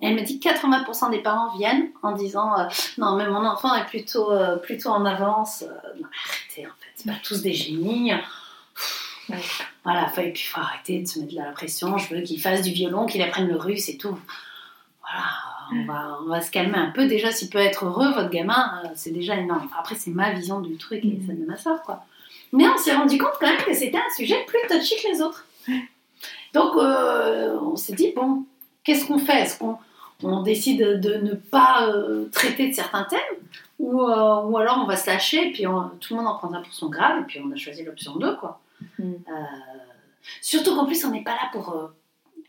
[0.00, 2.64] et Elle me dit que 80% des parents viennent en disant euh,
[2.96, 5.62] Non, mais mon enfant est plutôt, euh, plutôt en avance.
[6.00, 8.14] Non, arrêtez, en fait, c'est pas tous des génies.
[9.28, 9.36] Ouais.
[9.84, 11.98] Voilà, faut, et puis faut arrêter de se mettre de la pression.
[11.98, 14.18] Je veux qu'il fasse du violon, qu'il apprenne le russe et tout.
[15.02, 15.26] Voilà,
[15.72, 17.06] on va, on va se calmer un peu.
[17.06, 19.68] Déjà, s'il peut être heureux, votre gamin, euh, c'est déjà énorme.
[19.78, 22.04] Après, c'est ma vision du truc et celle de ma soeur, quoi.
[22.52, 25.22] Mais on s'est rendu compte quand même que c'était un sujet plus touchy que les
[25.22, 25.46] autres.
[26.52, 28.44] Donc, euh, on s'est dit, bon,
[28.82, 29.42] qu'est-ce qu'on fait?
[29.42, 29.78] Est-ce qu'on
[30.22, 33.20] on décide de ne pas euh, traiter de certains thèmes?
[33.78, 36.36] Ou, euh, ou alors on va se lâcher et puis on- tout le monde en
[36.36, 38.60] prendra pour son grade et puis on a choisi l'option 2, quoi.
[38.98, 39.12] Mm.
[40.42, 41.90] Surtout qu'en plus, on n'est pas là pour,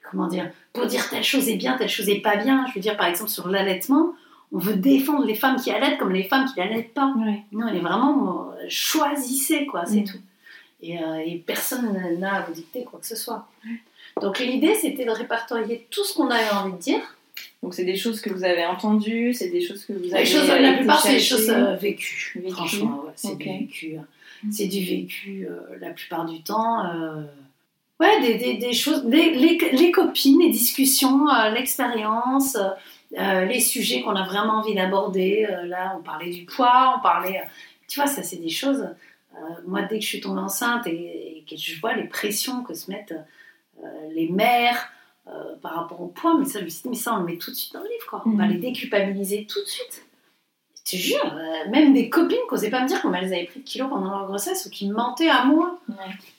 [0.09, 2.65] comment dire, pour dire telle chose est bien, telle chose est pas bien.
[2.69, 4.13] Je veux dire, par exemple, sur l'allaitement,
[4.51, 7.13] on veut défendre les femmes qui allaitent comme les femmes qui n'allaitent pas.
[7.51, 10.05] Non, elle est vraiment euh, choisissez, quoi, c'est Mm.
[10.05, 10.17] tout.
[10.83, 13.47] Et, euh, et personne n'a à vous dicter quoi que ce soit.
[14.21, 16.99] Donc l'idée, c'était de répertorier tout ce qu'on avait envie de dire.
[17.63, 20.23] Donc c'est des choses que vous avez entendues, c'est des choses que vous avez.
[20.23, 22.43] Les choses, euh, la plupart, c'est des choses euh, vécues.
[22.49, 23.95] Franchement, ouais, c'est vécu.
[24.51, 25.47] C'est du vécu
[25.79, 26.83] la plupart du temps.
[28.01, 32.55] Ouais, des, des, des choses, des- les, les copines, les discussions, euh, l'expérience.
[32.55, 32.69] euh,
[33.19, 35.45] euh, les sujets qu'on a vraiment envie d'aborder.
[35.49, 37.41] Euh, là, on parlait du poids, on parlait.
[37.89, 38.87] Tu vois, ça, c'est des choses.
[39.67, 42.73] moi, dès que je suis tombée enceinte et, et que je vois les pressions que
[42.73, 43.13] se mettent
[44.17, 44.91] les mères
[45.61, 47.37] par rapport au poids, mais ça, je me suis dit, mais ça, on le met
[47.37, 48.23] tout de suite dans le livre, quoi.
[48.25, 48.51] On va Mhm.
[48.53, 50.05] les déculpabiliser tout de suite.
[50.83, 53.45] Je te jure, euh, même des copines qui n'osaient pas me dire comment elles avaient
[53.45, 55.79] pris de kilos pendant leur grossesse ou qui me mentaient à moi.
[55.87, 55.95] Ouais.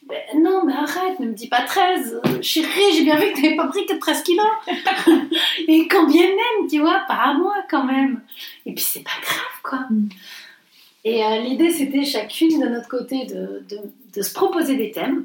[0.09, 2.21] Ben, non, mais arrête, ne me dis pas 13.
[2.27, 4.47] Euh, chérie, j'ai bien vu que tu n'avais pas pris que 13 kilos.
[5.69, 8.21] Et quand bien même, tu vois, pas à moi quand même.
[8.67, 9.79] Et puis c'est pas grave, quoi.
[9.91, 10.09] Mm.
[11.05, 13.79] Et euh, l'idée, c'était chacune de notre côté de, de,
[14.15, 15.25] de se proposer des thèmes.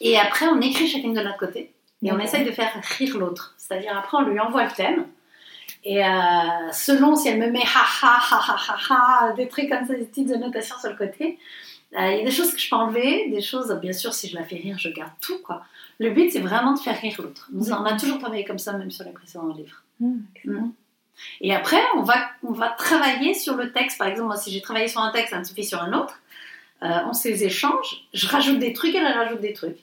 [0.00, 1.72] Et après, on écrit chacune de notre côté.
[2.02, 3.54] Et on essaye de faire rire l'autre.
[3.56, 5.06] C'est-à-dire, après, on lui envoie le thème.
[5.84, 6.08] Et euh,
[6.72, 8.76] selon si elle me met ha ha ha ha
[9.28, 11.38] ha des trucs comme ça, des petites annotations sur le côté,
[11.98, 14.28] euh, il y a des choses que je peux enlever, des choses, bien sûr, si
[14.28, 15.62] je la fais rire, je garde tout, quoi.
[15.98, 17.48] Le but, c'est vraiment de faire rire l'autre.
[17.52, 19.82] Nous, On a toujours travaillé comme ça, même sur les précédents livres.
[20.00, 20.70] Hum, excellent.
[21.40, 23.98] Et après, on va, on va travailler sur le texte.
[23.98, 26.18] Par exemple, moi, si j'ai travaillé sur un texte, Anne-Sophie sur un autre,
[26.82, 28.06] euh, on se les échange.
[28.14, 29.78] Je rajoute des trucs, elle rajoute des trucs.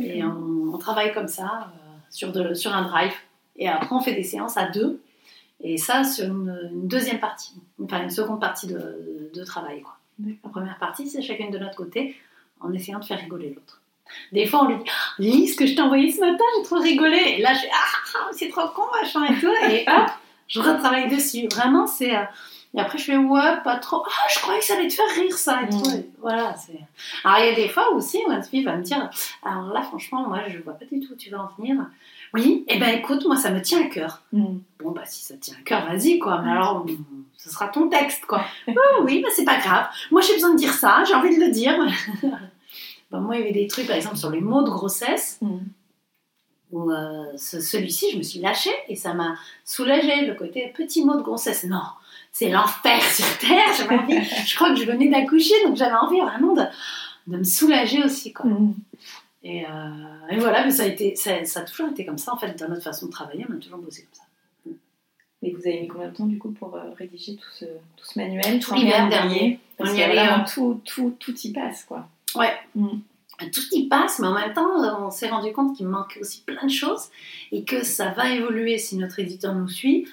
[0.00, 3.12] Et on, on travaille comme ça euh, sur, de- sur un drive.
[3.56, 5.02] Et après, on fait des séances à deux.
[5.62, 7.54] Et ça, sur une, une deuxième partie.
[7.82, 9.82] Enfin, une seconde partie de, de travail.
[9.82, 9.96] Quoi.
[10.44, 12.16] La première partie, c'est chacune de notre côté,
[12.60, 13.80] en essayant de faire rigoler l'autre.
[14.32, 16.62] Des fois, on lui dit Ah, Lis ce que je t'ai envoyé ce matin, j'ai
[16.64, 17.18] trop rigolé.
[17.38, 19.52] Et là, je fais Ah, ah, c'est trop con, machin et tout.
[19.70, 20.10] Et hop,
[20.48, 21.46] je retravaille dessus.
[21.52, 22.16] Vraiment, c'est.
[22.16, 22.22] euh,
[22.74, 24.02] Et après, je fais Ouais, pas trop.
[24.06, 25.62] Ah, je croyais que ça allait te faire rire, ça.
[25.62, 25.90] Et tout.
[25.90, 25.94] Mm.
[25.98, 26.54] Et voilà.
[26.56, 26.78] c'est...
[27.22, 29.10] Alors, il y a des fois aussi où Anne-Sophie va me dire
[29.44, 31.76] Alors là, franchement, moi, je vois pas du tout où tu vas en venir.
[32.34, 34.22] Oui, et ben écoute, moi, ça me tient à cœur.
[34.34, 34.60] Hum.
[34.80, 36.42] Bon, bah, si ça tient à cœur, vas-y, quoi.
[36.42, 36.96] Mais alors, mm,
[37.36, 38.44] ce sera ton texte, quoi.
[38.68, 39.86] Oh, oui, bah, c'est pas grave.
[40.10, 41.74] Moi, j'ai besoin de dire ça, j'ai envie de le dire.
[43.10, 45.40] Bah, moi, il y avait des trucs, par exemple, sur les mots de grossesse,
[46.72, 51.02] où euh, ce- celui-ci, je me suis lâchée et ça m'a soulagée, le côté petit
[51.02, 51.64] mot de grossesse.
[51.64, 51.80] Non,
[52.32, 53.72] c'est l'enfer sur Terre.
[53.78, 56.64] J'avais envie, je crois que je venais d'accoucher, donc j'avais envie vraiment de,
[57.28, 58.44] de me soulager aussi, quoi.
[59.42, 62.34] Et, euh, et voilà, mais ça a, été, ça, ça a toujours été comme ça,
[62.34, 64.22] en fait, dans notre façon de travailler, on a toujours bossé comme ça.
[65.42, 68.04] Et vous avez mis combien de temps du coup pour euh, rédiger tout ce, tout
[68.04, 69.60] ce manuel Tout l'hiver dernier.
[69.76, 72.08] Parce On y que euh, tout, tout, tout y passe quoi.
[72.34, 72.52] Ouais.
[72.74, 72.98] Mm.
[73.52, 74.66] Tout y passe, mais en même temps,
[75.06, 77.04] on s'est rendu compte qu'il manquait aussi plein de choses
[77.52, 80.08] et que ça va évoluer si notre éditeur nous suit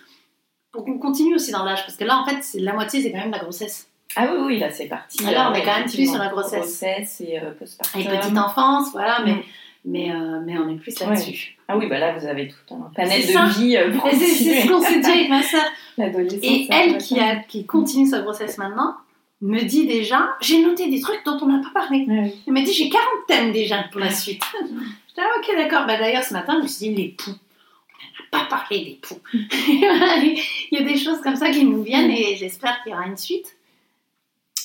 [0.71, 1.81] pour qu'on continue aussi dans l'âge.
[1.81, 3.89] Parce que là, en fait, la moitié, c'est quand même la grossesse.
[4.15, 5.17] Ah oui, oui, là c'est parti.
[5.27, 6.59] Ah, là, on euh, est quand même plus sur la grossesse.
[6.59, 8.01] Grossesse et euh, postpartum.
[8.01, 9.43] Et petite enfance, voilà, mais, Mm.
[9.85, 11.57] mais, euh, mais on est plus là-dessus.
[11.67, 13.45] Ah oui, bah là vous avez tout un panel de ça.
[13.45, 15.41] vie euh, pour c'est ce qu'on s'est dit avec ma.
[15.97, 16.43] L'adolescence.
[16.43, 18.95] Et elle qui, a, qui continue sa grossesse maintenant,
[19.41, 22.05] me dit déjà, j'ai noté des trucs dont on n'a pas parlé.
[22.09, 22.27] Ah.
[22.47, 24.43] Elle m'a dit, j'ai 40 thèmes déjà pour la suite.
[24.61, 25.85] J'étais ah, ok, d'accord.
[25.87, 27.31] Bah, D'ailleurs, ce matin, je me suis dit, les poux.
[27.31, 29.19] On n'a pas parlé des poux.
[29.33, 33.07] Il y a des choses comme ça qui nous viennent et j'espère qu'il y aura
[33.07, 33.55] une suite.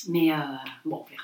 [0.09, 0.35] Mais euh,
[0.85, 1.23] bon, on verra.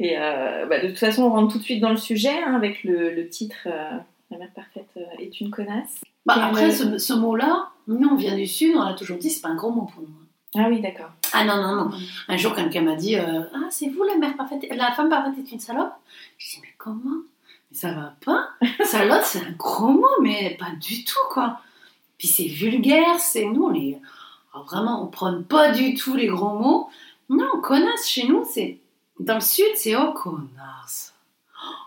[0.00, 2.54] Et euh, bah, de toute façon, on rentre tout de suite dans le sujet hein,
[2.54, 3.98] avec le, le titre euh,
[4.30, 4.88] La mère parfaite
[5.18, 6.00] est une connasse.
[6.24, 9.40] Bah, après, ce, ce mot-là, nous, on vient du Sud, on l'a toujours dit, c'est
[9.40, 10.08] pas un gros mot pour nous.
[10.56, 11.10] Ah oui, d'accord.
[11.32, 11.90] Ah non, non, non.
[12.28, 15.34] Un jour, quelqu'un m'a dit euh, Ah, c'est vous la mère parfaite, la femme parfaite
[15.38, 15.92] est une salope?
[16.38, 17.22] Je dis Mais comment?
[17.70, 18.48] Mais ça va pas
[18.84, 21.60] Salope, c'est un gros mot, mais pas du tout, quoi.
[22.16, 23.98] Puis c'est vulgaire, c'est nous, on les.
[24.54, 26.88] alors vraiment, on prône pas du tout les gros mots.
[27.28, 28.78] Non, connasse, chez nous, c'est.
[29.20, 31.14] Dans le Sud, c'est oh, connasse.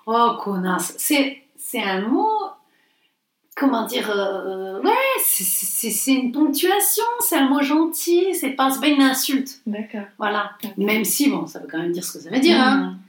[0.06, 0.94] Oh, connasse.
[0.98, 2.30] C'est, c'est un mot.
[3.56, 9.02] Comment dire euh, Ouais, c'est, une ponctuation, c'est un mot gentil, c'est pas, pas une
[9.02, 9.62] insulte.
[9.66, 10.08] D'accord.
[10.18, 10.52] Voilà.
[10.78, 12.60] Même si, bon, ça veut quand même dire ce que ça veut dire.
[12.60, 12.78] Hein.
[12.78, 13.00] Mm.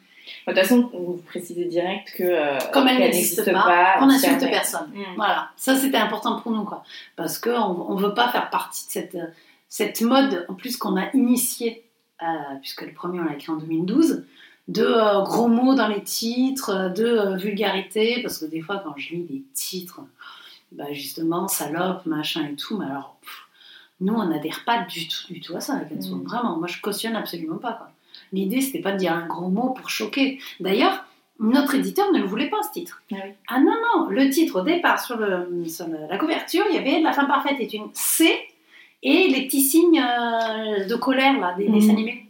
[0.47, 4.41] De toute façon, vous précisez direct que euh, Comme elle n'existe pas, on on n'insulte
[4.41, 4.91] personne.
[4.93, 5.15] Mm.
[5.17, 5.51] Voilà.
[5.57, 6.85] Ça, c'était important pour nous, quoi.
[7.17, 9.27] Parce qu'on on veut pas faire partie de cette, euh,
[9.69, 11.85] cette mode, en plus, qu'on a initiée,
[12.61, 14.25] puisque le premier, on l'a écrit en 2012,
[14.69, 18.81] de euh, gros mots dans les titres, euh, de euh, vulgarité, parce que des fois,
[18.85, 20.01] quand je lis des titres,
[20.71, 23.47] bah, justement, salope, machin et tout, mais alors, pff,
[24.01, 25.93] nous, on n'adhère pas du tout, du tout à ça, avec.
[25.93, 26.23] Mm.
[26.25, 27.91] Vraiment, moi, je cautionne absolument pas.
[28.33, 30.41] L'idée, c'était pas de dire un gros mot pour choquer.
[30.61, 31.05] D'ailleurs,
[31.39, 33.03] notre éditeur ne le voulait pas, ce titre.
[33.13, 33.33] Ah oui.
[33.49, 37.01] Ah non, non, le titre, au départ, sur, le, sur la couverture, il y avait
[37.01, 38.31] La femme parfaite est une C
[39.03, 41.75] et les petits signes euh, de colère, là, des Mhm.
[41.75, 42.27] dessins animés.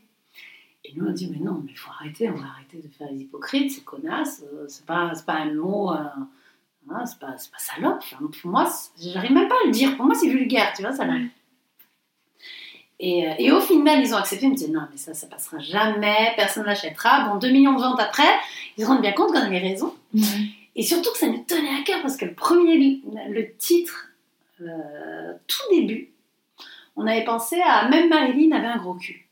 [0.84, 3.08] Et nous, on dit, mais non, mais il faut arrêter, on va arrêter de faire
[3.10, 5.96] les hypocrites, c'est connasse, euh, c'est pas, pas un mot, euh,
[6.90, 7.98] hein, c'est pas, pas salope.
[8.02, 8.68] Enfin, pour moi,
[9.00, 11.18] j'arrive même pas à le dire, pour moi, c'est vulgaire, tu vois, ça n'a-
[13.04, 14.46] et, euh, et au final, ils ont accepté.
[14.46, 17.28] Ils me disaient non, mais ça, ça passera jamais, personne n'achètera.
[17.28, 18.22] Bon, 2 millions de ventes après,
[18.76, 19.92] ils se rendent bien compte qu'on avait raison.
[20.14, 20.20] Ouais.
[20.76, 24.10] Et surtout que ça nous tenait à cœur parce que le premier, le titre,
[24.60, 26.11] euh, tout début,
[26.97, 29.26] on avait pensé à même Marilyn avait un gros cul.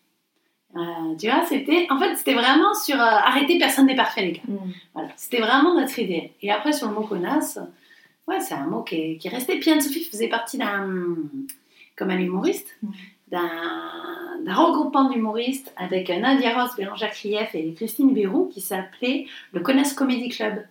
[0.77, 4.33] Euh, tu vois, c'était en fait c'était vraiment sur euh, arrêter, personne n'est parfait les
[4.33, 4.43] gars.
[4.47, 4.71] Mm.
[4.95, 6.33] Voilà, c'était vraiment notre idée.
[6.43, 7.59] Et après sur le mot connasse,
[8.29, 9.59] ouais, c'est un mot qui est, qui est resté.
[9.59, 11.17] Puis Anne-Sophie faisait partie d'un,
[11.97, 12.79] comme un humoriste,
[13.29, 13.51] d'un,
[14.45, 19.93] d'un regroupement d'humoristes avec Nadia Ross, Bérangère Krief et Christine Bérou qui s'appelait le Connasse
[19.93, 20.65] Comedy Club.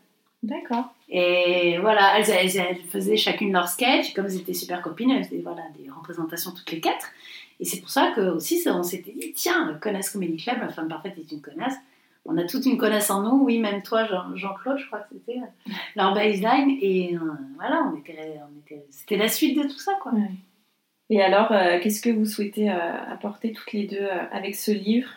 [0.44, 0.94] D'accord.
[1.10, 4.10] Et voilà, elles, elles- elles faisaient chacune leur sketch.
[4.12, 7.08] Et comme elles étaient super copines, elles faisaient voilà, des représentations toutes les quatre.
[7.60, 10.88] Et c'est pour ça que aussi, on s'était dit, tiens, Connasse Comedy Club, la femme
[10.88, 11.76] parfaite est une connasse.
[12.26, 15.08] On a toute une connasse en nous, oui, même toi, Jean- Jean-Claude, je crois que
[15.14, 16.78] c'était euh, leur baseline.
[16.82, 17.20] Et euh,
[17.56, 20.12] voilà, on était, on était, c'était la suite de tout ça, quoi.
[20.14, 20.30] Ouais.
[21.10, 22.76] Et alors, euh, qu'est-ce que vous souhaitez euh,
[23.12, 25.10] apporter toutes les deux avec ce livre?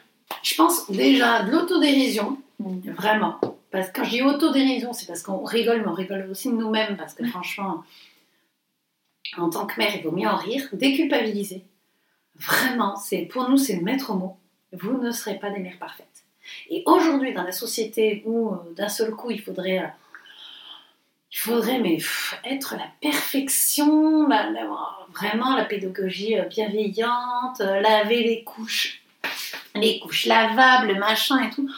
[0.43, 2.91] Je pense déjà de l'autodérision, Mm.
[2.93, 3.37] vraiment.
[3.73, 6.55] Parce que quand je dis autodérision, c'est parce qu'on rigole, mais on rigole aussi de
[6.57, 6.97] nous-mêmes.
[6.97, 7.83] Parce que franchement,
[9.39, 11.65] en tant que mère, il vaut mieux en rire, déculpabiliser.
[12.37, 14.37] Vraiment, c'est pour nous, c'est le maître mot.
[14.73, 16.07] Vous ne serez pas des mères parfaites.
[16.71, 19.87] Et aujourd'hui, dans la société où euh, d'un seul coup, il faudrait, euh,
[21.31, 21.99] il faudrait, mais
[22.45, 24.69] être la perfection, la- la-
[25.15, 29.03] vraiment la pédagogie euh, bienveillante, laver les couches,
[29.75, 31.71] les couches lavables, machin et tout.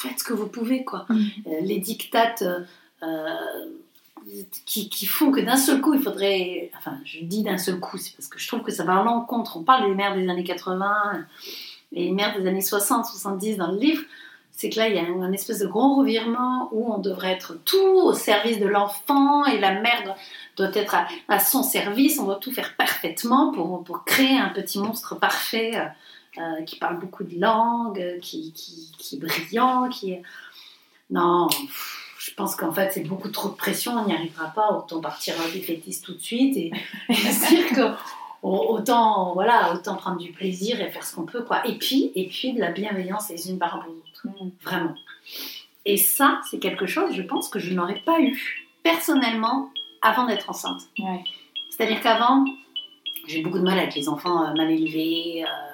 [0.00, 1.04] Faites ce que vous pouvez, quoi.
[1.10, 1.14] Mm.
[1.46, 2.60] Euh, les dictates euh,
[3.02, 3.36] euh,
[4.64, 6.70] qui, qui font que d'un seul coup, il faudrait.
[6.78, 9.04] Enfin, je dis d'un seul coup, c'est parce que je trouve que ça va à
[9.04, 9.58] l'encontre.
[9.58, 11.26] On parle des mères des années 80
[11.92, 14.02] et les mères des années 60, 70 dans le livre.
[14.52, 17.32] C'est que là, il y a un, un espèce de gros revirement où on devrait
[17.32, 20.16] être tout au service de l'enfant et la mère doit,
[20.56, 22.18] doit être à, à son service.
[22.18, 25.72] On doit tout faire parfaitement pour, pour créer un petit monstre parfait
[26.38, 30.22] euh, qui parle beaucoup de langues, qui, qui, qui est brillant, qui est.
[31.10, 31.48] Non,
[32.18, 34.70] je pense qu'en fait, c'est beaucoup trop de pression, on n'y arrivera pas.
[34.70, 36.72] Autant partir défaitiste tout de suite et,
[37.08, 37.94] et se dire que
[38.42, 41.66] au- autant, voilà, autant prendre du plaisir et faire ce qu'on peut, quoi.
[41.66, 44.06] Et puis, et puis de la bienveillance les unes par rapport aux autres,
[44.44, 44.50] Mm.
[44.62, 44.94] vraiment.
[45.86, 49.70] Et ça, c'est quelque chose, je pense, que je n'aurais pas eu personnellement
[50.02, 50.82] avant d'être enceinte.
[50.98, 51.24] Ouais.
[51.70, 52.44] C'est-à-dire qu'avant,
[53.26, 55.69] j'ai beaucoup de mal avec les enfants euh, mal élevés, euh,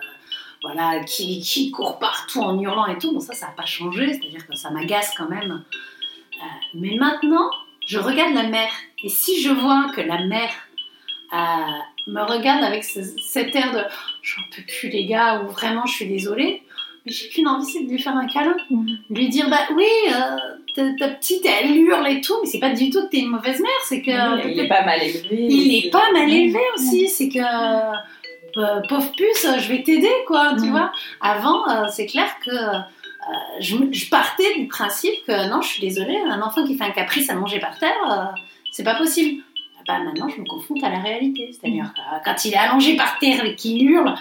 [0.67, 3.13] voilà, qui, qui courent partout en hurlant et tout.
[3.13, 5.63] Bon, ça, ça n'a pas changé, c'est-à-dire que ça m'agace quand même.
[6.35, 6.45] Euh,
[6.75, 7.51] mais maintenant,
[7.87, 8.73] je regarde la mère.
[9.03, 10.51] Et si je vois que la mère
[11.33, 11.37] euh,
[12.07, 13.81] me regarde avec ce- cet air de
[14.23, 16.63] j'en peux plus, les gars, ou vraiment je suis désolée,
[17.05, 18.57] mais j'ai qu'une envie, c'est de lui faire un câlin.
[18.71, 18.87] Mm.
[19.11, 20.37] Lui dire, bah oui, euh,
[20.75, 23.31] ta, ta petite, elle hurle et tout, mais c'est pas du tout que t'es une
[23.31, 24.11] mauvaise mère, c'est que.
[24.45, 25.47] Oui, il est pas mal élevé.
[25.49, 27.97] Il est pas mal élevé aussi, c'est que euh,
[28.89, 30.71] pauvre puce, je vais t'aider quoi, tu Mhm.
[30.71, 30.93] vois.
[31.21, 32.79] Avant, euh, c'est clair que euh,
[33.61, 36.91] je, je partais du principe que non, je suis désolée, un enfant qui fait un
[36.91, 38.25] caprice à manger par terre, euh,
[38.71, 39.43] c'est pas possible.
[39.79, 42.97] Ah Bah, maintenant, je me confronte à la réalité, c'est-à-dire euh, quand il est allongé
[42.97, 44.15] par terre et qu'il hurle,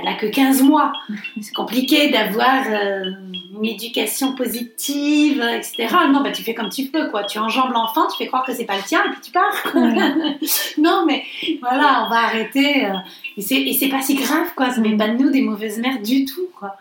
[0.00, 0.92] elle a que 15 mois.
[1.40, 3.10] C'est compliqué d'avoir euh,
[3.56, 5.88] une éducation positive, etc.
[6.10, 7.24] Non, bah tu fais comme tu peux, quoi.
[7.24, 9.74] Tu enjambes l'enfant, tu fais croire que c'est pas le tien et puis tu pars.
[10.78, 11.24] non, mais
[11.60, 12.86] voilà, on va arrêter.
[12.86, 12.92] euh,
[13.36, 14.70] et c'est- pas si grave, quoi.
[14.70, 16.76] Ça met pas de nous des mauvaises mères du tout, quoi.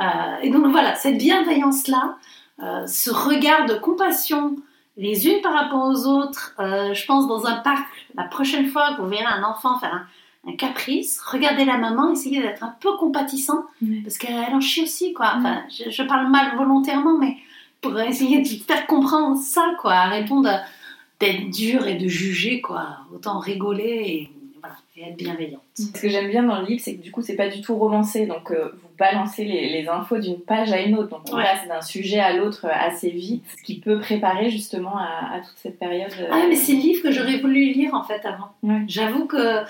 [0.00, 0.04] Euh,
[0.42, 2.16] et donc voilà, cette bienveillance-là,
[2.62, 4.56] euh, ce regard de compassion
[4.96, 7.84] les unes par rapport aux autres, je pense dans un parc,
[8.16, 10.06] la prochaine fois que vous verrez un enfant faire un,
[10.46, 13.64] un caprice, regardez la maman, essayez d'être un peu compatissant,
[14.02, 15.34] parce qu'elle en chie aussi, quoi.
[15.38, 17.36] Enfin, je, je parle mal volontairement, mais
[17.80, 19.92] pour essayer de faire comprendre ça, quoi.
[19.94, 22.98] Arrêtons d'être dur et de juger, quoi.
[23.14, 24.30] Autant rigoler et,
[24.60, 25.62] voilà, et être bienveillante.
[25.74, 27.76] Ce que j'aime bien dans le livre, c'est que du coup, c'est pas du tout
[27.76, 28.26] romancé.
[28.26, 31.08] Donc, euh, vous balancez les, les infos d'une page à une autre.
[31.10, 31.42] Donc, on Ouais.
[31.44, 35.40] passe d'un sujet à l'autre euh, assez vite, ce qui peut préparer justement à, à
[35.40, 36.12] toute cette période.
[36.20, 38.52] euh, Ah, mais c'est le livre que j'aurais voulu lire, en fait, avant.
[38.62, 38.82] Ouais.
[38.88, 39.60] J'avoue que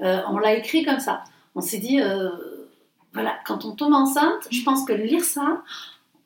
[0.00, 1.24] euh, on l'a écrit comme ça.
[1.54, 2.28] On s'est dit, euh,
[3.12, 5.62] voilà, quand on tombe enceinte, je pense que lire ça,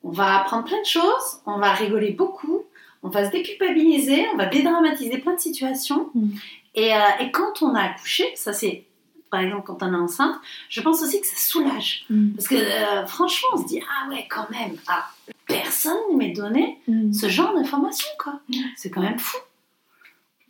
[0.03, 2.63] on va apprendre plein de choses, on va rigoler beaucoup,
[3.03, 6.11] on va se déculpabiliser, on va dédramatiser plein de situations.
[6.15, 6.29] Mm.
[6.75, 8.85] Et, euh, et quand on a accouché, ça c'est,
[9.31, 10.37] par exemple, quand on est enceinte,
[10.71, 12.07] je pense aussi que ça soulage.
[12.09, 12.31] Mm.
[12.33, 15.05] Parce que euh, franchement, on se dit, ah ouais, quand même, ah,
[15.47, 17.13] personne ne m'ait donné Mm.
[17.13, 18.41] ce genre d'informations, quoi.
[18.77, 19.37] C'est quand même fou.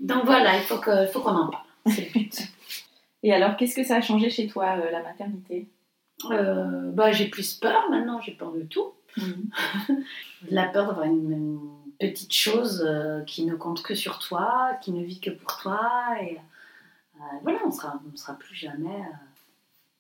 [0.01, 1.65] Donc voilà, il faut que- il faut qu'on en parle.
[1.87, 2.39] C'est le but.
[3.29, 5.69] Et alors, qu'est-ce que ça a changé chez toi, euh, la maternité?
[6.31, 8.95] Euh, bah, j'ai plus peur maintenant, j'ai peur de tout.
[10.51, 11.61] La peur d'avoir une, une
[12.01, 15.79] petite chose euh, qui ne compte que sur toi, qui ne vit que pour toi.
[16.23, 16.39] Et
[17.43, 19.03] voilà, on sera, on sera plus jamais.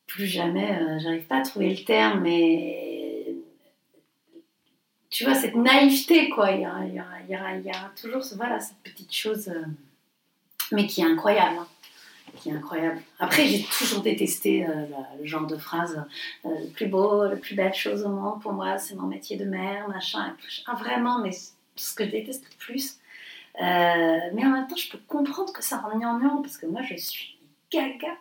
[0.06, 3.34] plus jamais, j'arrive pas à trouver le terme, mais.
[5.10, 6.52] Tu vois, cette naïveté, quoi.
[6.52, 8.58] Il y aura, il y aura, il y aura, il y aura toujours ce- voilà,
[8.58, 9.50] cette petite chose.
[10.72, 11.56] mais qui est incroyable.
[11.60, 11.66] hein.
[12.40, 13.00] Qui est incroyable.
[13.18, 14.86] Après, j'ai toujours détesté euh,
[15.20, 16.04] le genre de phrase
[16.44, 19.36] euh, le plus beau, la plus belle chose au monde pour moi, c'est mon métier
[19.36, 20.34] de mère, machin.
[20.66, 22.98] Ah, vraiment, mais ce que je déteste le plus.
[23.60, 26.80] Euh, mais en même temps, je peux comprendre que ça rend gnangnan parce que moi,
[26.82, 27.36] je suis
[27.72, 28.14] gaga.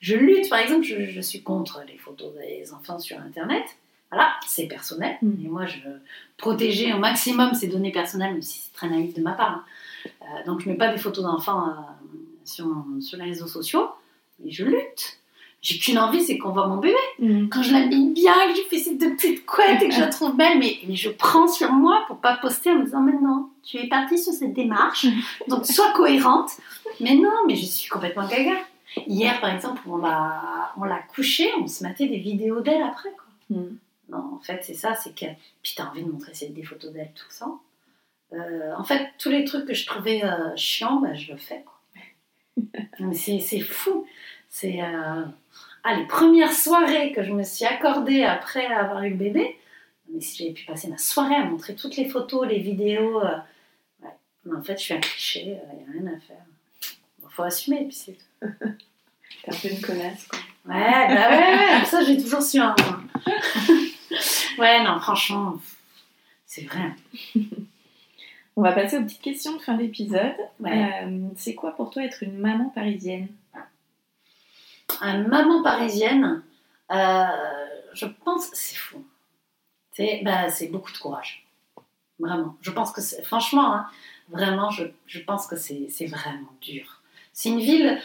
[0.00, 3.64] Je lutte, par exemple, je, je suis contre les photos des enfants sur Internet.
[4.10, 5.18] Voilà, c'est personnel.
[5.20, 5.44] Mm.
[5.44, 6.00] Et moi, je veux
[6.38, 9.64] protéger au maximum ces données personnelles, même si c'est très naïf de ma part.
[10.22, 10.42] hein.
[10.46, 11.76] Donc, je ne mets pas des photos d'enfants
[12.50, 12.66] sur,
[13.00, 13.88] sur les réseaux sociaux,
[14.38, 15.20] mais je lutte.
[15.62, 16.96] J'ai qu'une envie, c'est qu'on voit mon bébé.
[17.18, 17.48] Mm.
[17.48, 20.06] Quand je l'habille bien, que je fais ces deux petites couettes et que je la
[20.06, 23.12] trouve belle, mais, mais je prends sur moi pour pas poster en me disant, mais
[23.12, 25.06] non, tu es partie sur cette démarche,
[25.48, 26.50] donc sois cohérente.
[27.00, 28.56] Mais non, mais je suis complètement gaga.
[29.06, 33.10] Hier, par exemple, on l'a, on l'a couchée, on se matait des vidéos d'elle après,
[33.10, 33.58] quoi.
[33.58, 33.76] Mm.
[34.08, 35.26] Non, en fait, c'est ça, c'est que.
[35.62, 37.46] Puis t'as envie de montrer des photos d'elle, tout ça.
[38.32, 41.64] Euh, en fait, tous les trucs que je trouvais euh, chiants, bah, je le fais,
[43.14, 44.06] c'est, fou.
[44.48, 44.82] C'est.
[44.82, 45.24] euh,
[45.84, 49.56] Ah, les premières soirées que je me suis accordée après avoir eu le bébé,
[50.12, 53.20] mais si j'avais pu passer ma soirée à montrer toutes les photos, les vidéos.
[53.22, 53.36] euh,
[54.02, 54.10] ouais.
[54.44, 56.44] Mais en fait, je suis un cliché, il n'y a rien à faire.
[57.20, 58.48] Bon, faut assumer, puis c'est tout.
[59.44, 60.38] T'es un peu une connasse, quoi.
[60.66, 60.74] Ouais,
[61.08, 62.58] bah ouais, ouais, ça j'ai toujours su.
[62.60, 62.74] hein.
[64.58, 65.58] ouais, non, franchement,
[66.46, 66.92] c'est vrai.
[68.60, 70.36] On va passer aux petites questions de fin d'épisode.
[70.58, 71.02] Ouais.
[71.02, 73.28] Euh, c'est quoi pour toi être une maman parisienne?
[75.00, 76.42] Un maman parisienne,
[76.92, 77.24] euh,
[77.94, 79.02] je pense, c'est fou.
[79.92, 81.48] C'est bah, c'est beaucoup de courage.
[82.18, 82.54] Vraiment.
[82.60, 83.86] Je pense que c'est, franchement, hein,
[84.28, 87.00] vraiment, je, je pense que c'est c'est vraiment dur.
[87.32, 87.98] C'est une ville,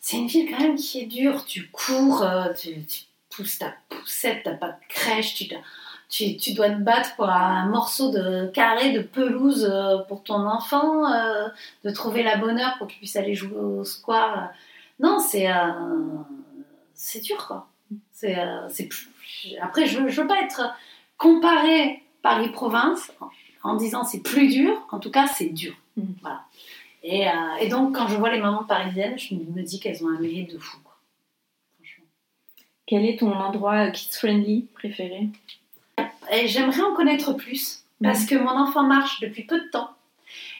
[0.00, 1.46] c'est une ville quand même qui est dure.
[1.46, 5.46] Tu cours, euh, tu, tu pousses ta poussette, t'as pas de crèche, tu,
[6.08, 10.46] tu, tu dois te battre pour un morceau de carré de pelouse euh, pour ton
[10.46, 11.48] enfant, euh,
[11.84, 14.50] de trouver la bonne heure pour qu'il puisse aller jouer au square.
[15.00, 15.72] Non, c'est euh,
[16.94, 17.68] c'est dur quoi.
[18.12, 18.68] C'est euh,
[19.60, 20.74] après je je veux pas être
[21.18, 23.28] comparée Paris-Province en,
[23.70, 24.86] en disant c'est plus dur.
[24.90, 25.74] En tout cas, c'est dur.
[26.22, 26.42] Voilà.
[27.02, 27.26] Et,
[27.60, 30.54] et donc quand je vois les mamans parisiennes, je me dis qu'elles ont un mérite
[30.54, 30.78] de fou.
[30.82, 30.96] Quoi.
[31.76, 32.06] Franchement.
[32.86, 35.28] Quel est ton endroit kids-friendly préféré?
[36.34, 39.90] Et j'aimerais en connaître plus parce que mon enfant marche depuis peu de temps.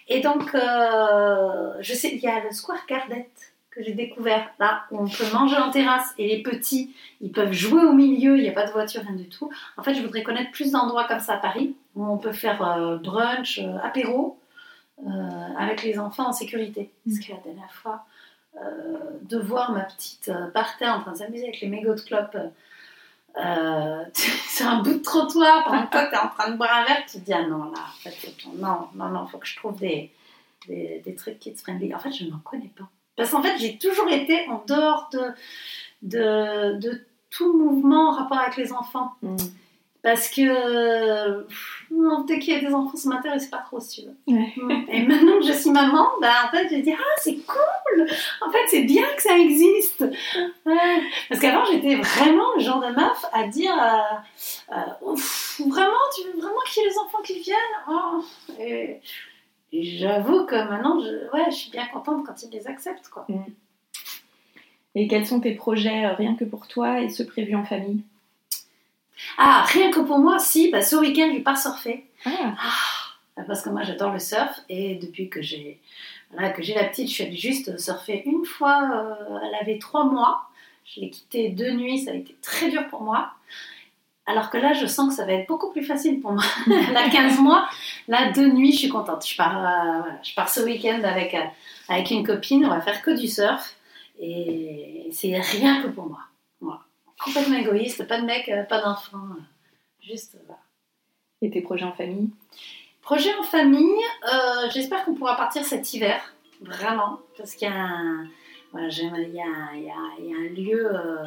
[0.09, 4.85] Et donc, euh, je sais, il y a le Square Gardette que j'ai découvert là
[4.93, 8.43] où on peut manger en terrasse et les petits ils peuvent jouer au milieu, il
[8.43, 9.51] n'y a pas de voiture, rien du tout.
[9.77, 12.63] En fait, je voudrais connaître plus d'endroits comme ça à Paris où on peut faire
[12.63, 14.39] euh, brunch, euh, apéro
[15.59, 16.89] avec les enfants en sécurité.
[17.05, 18.05] Parce que la dernière fois,
[19.23, 22.37] de voir ma petite par terre en train de s'amuser avec les mégots de clopes
[23.39, 24.05] euh,
[24.49, 27.05] sur un bout de trottoir pendant que toi t'es en train de boire un verre,
[27.07, 28.17] tu te dis ah non là, en fait,
[28.55, 30.13] non, non, non, faut que je trouve des,
[30.69, 31.95] des, des trucs kids friendly.
[31.95, 32.89] En fait, je n'en connais pas.
[33.17, 35.33] Parce qu'en fait, j'ai toujours été en dehors de,
[36.03, 39.15] de, de tout mouvement en rapport avec les enfants.
[39.23, 39.37] Mm.
[40.05, 41.47] Parce que
[42.27, 44.37] dès qu'il y a des enfants, ça m'intéresse pas trop, si tu veux.
[44.37, 44.53] Ouais.
[44.55, 44.85] Mm.
[44.91, 48.07] Et maintenant que je suis maman, bah, en fait, je dis Ah, c'est cool
[48.43, 50.05] En fait, c'est bien que ça existe
[50.67, 51.03] Ouais.
[51.31, 56.29] Parce qu'avant, j'étais vraiment le genre de meuf à dire euh, euh, Ouf, Vraiment, tu
[56.29, 57.57] veux vraiment qu'il y ait les enfants qui viennent?
[57.89, 58.23] Oh.
[58.61, 59.01] Et,
[59.73, 63.09] et j'avoue que maintenant, je, ouais, je suis bien contente quand ils les acceptent.
[63.09, 63.27] Quoi.
[64.95, 68.03] Et quels sont tes projets euh, rien que pour toi et ceux prévus en famille?
[69.39, 72.07] Ah, rien que pour moi, si, bah, ce week-end, je pars surfer.
[72.27, 75.81] Ah, Parce que moi j'adore le surf et depuis que j'ai
[76.33, 78.83] voilà, que j'ai la petite, je suis allée juste surfer une fois.
[78.93, 80.49] euh, elle avait trois mois.
[80.85, 83.31] Je l'ai quittée deux nuits, ça a été très dur pour moi.
[84.27, 86.43] Alors que là, je sens que ça va être beaucoup plus facile pour moi.
[86.67, 87.69] elle a 15 mois.
[88.09, 89.27] Là, deux nuits, je suis contente.
[89.27, 91.41] Je pars, euh, voilà, je pars ce week-end avec, euh,
[91.89, 92.65] avec une copine.
[92.65, 93.77] On va faire que du surf.
[94.21, 96.21] Et c'est rien que pour moi.
[97.25, 98.07] Complètement égoïste.
[98.07, 99.19] Pas de mec, euh, pas d'enfant.
[99.19, 99.41] euh,
[100.01, 100.61] Juste, voilà.
[101.43, 102.31] et tes projets en famille
[103.01, 104.03] Projet en famille,
[104.33, 108.27] euh, j'espère qu'on pourra partir cet hiver, vraiment, parce qu'il y a un,
[108.73, 111.25] voilà, il y a, un- il y a- il y a un lieu euh,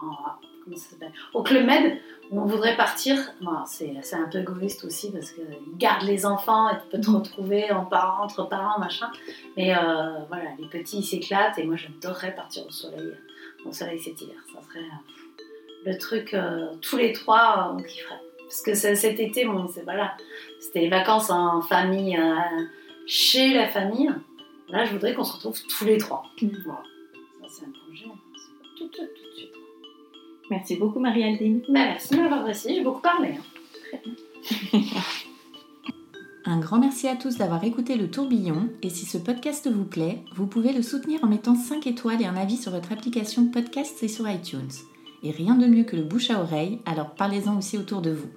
[0.00, 0.16] en-
[0.64, 0.96] comment ça
[1.34, 1.98] au Club Med
[2.30, 3.16] où on voudrait partir.
[3.42, 5.44] Bon, c'est c'est un peu égoïste aussi parce qu'ils
[5.76, 9.10] gardent les enfants et tu peux te retrouver en parents, entre parents, machin.
[9.56, 13.12] Mais euh, voilà, les petits ils s'éclatent et moi j'adorerais partir au soleil,
[13.64, 14.36] au soleil cet hiver.
[14.52, 18.20] Ça serait euh, le truc, euh, tous les trois, euh, on kifferait.
[18.38, 20.14] Parce que cet été, bon, c'est voilà,
[20.60, 22.18] c'était les vacances en famille,
[23.06, 24.10] chez la famille.
[24.68, 26.24] Là, je voudrais qu'on se retrouve tous les trois.
[26.40, 26.48] Mm.
[26.64, 26.82] Voilà.
[27.40, 28.04] Ça, c'est un projet.
[28.36, 29.52] c'est Tout, tout, tout de suite.
[30.50, 31.60] Merci beaucoup Marie-Aldine.
[31.68, 33.30] Bah, merci de m'avoir reçu, j'ai beaucoup parlé.
[33.94, 34.00] hein.
[36.44, 40.24] Un grand merci à tous d'avoir écouté le tourbillon et si ce podcast vous plaît,
[40.34, 44.02] vous pouvez le soutenir en mettant 5 étoiles et un avis sur votre application podcast
[44.02, 44.72] et sur iTunes.
[45.22, 48.28] Et rien de mieux que le bouche à oreille, alors parlez-en aussi autour de vous.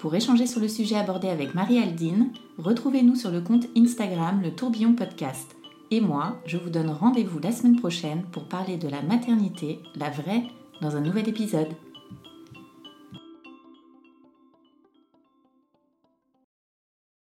[0.00, 2.28] Pour échanger sur le sujet abordé avec Marie-Aldine,
[2.58, 5.56] retrouvez-nous sur le compte Instagram Le Tourbillon Podcast.
[5.90, 10.10] Et moi, je vous donne rendez-vous la semaine prochaine pour parler de la maternité, la
[10.10, 10.42] vraie,
[10.82, 11.68] dans un nouvel épisode.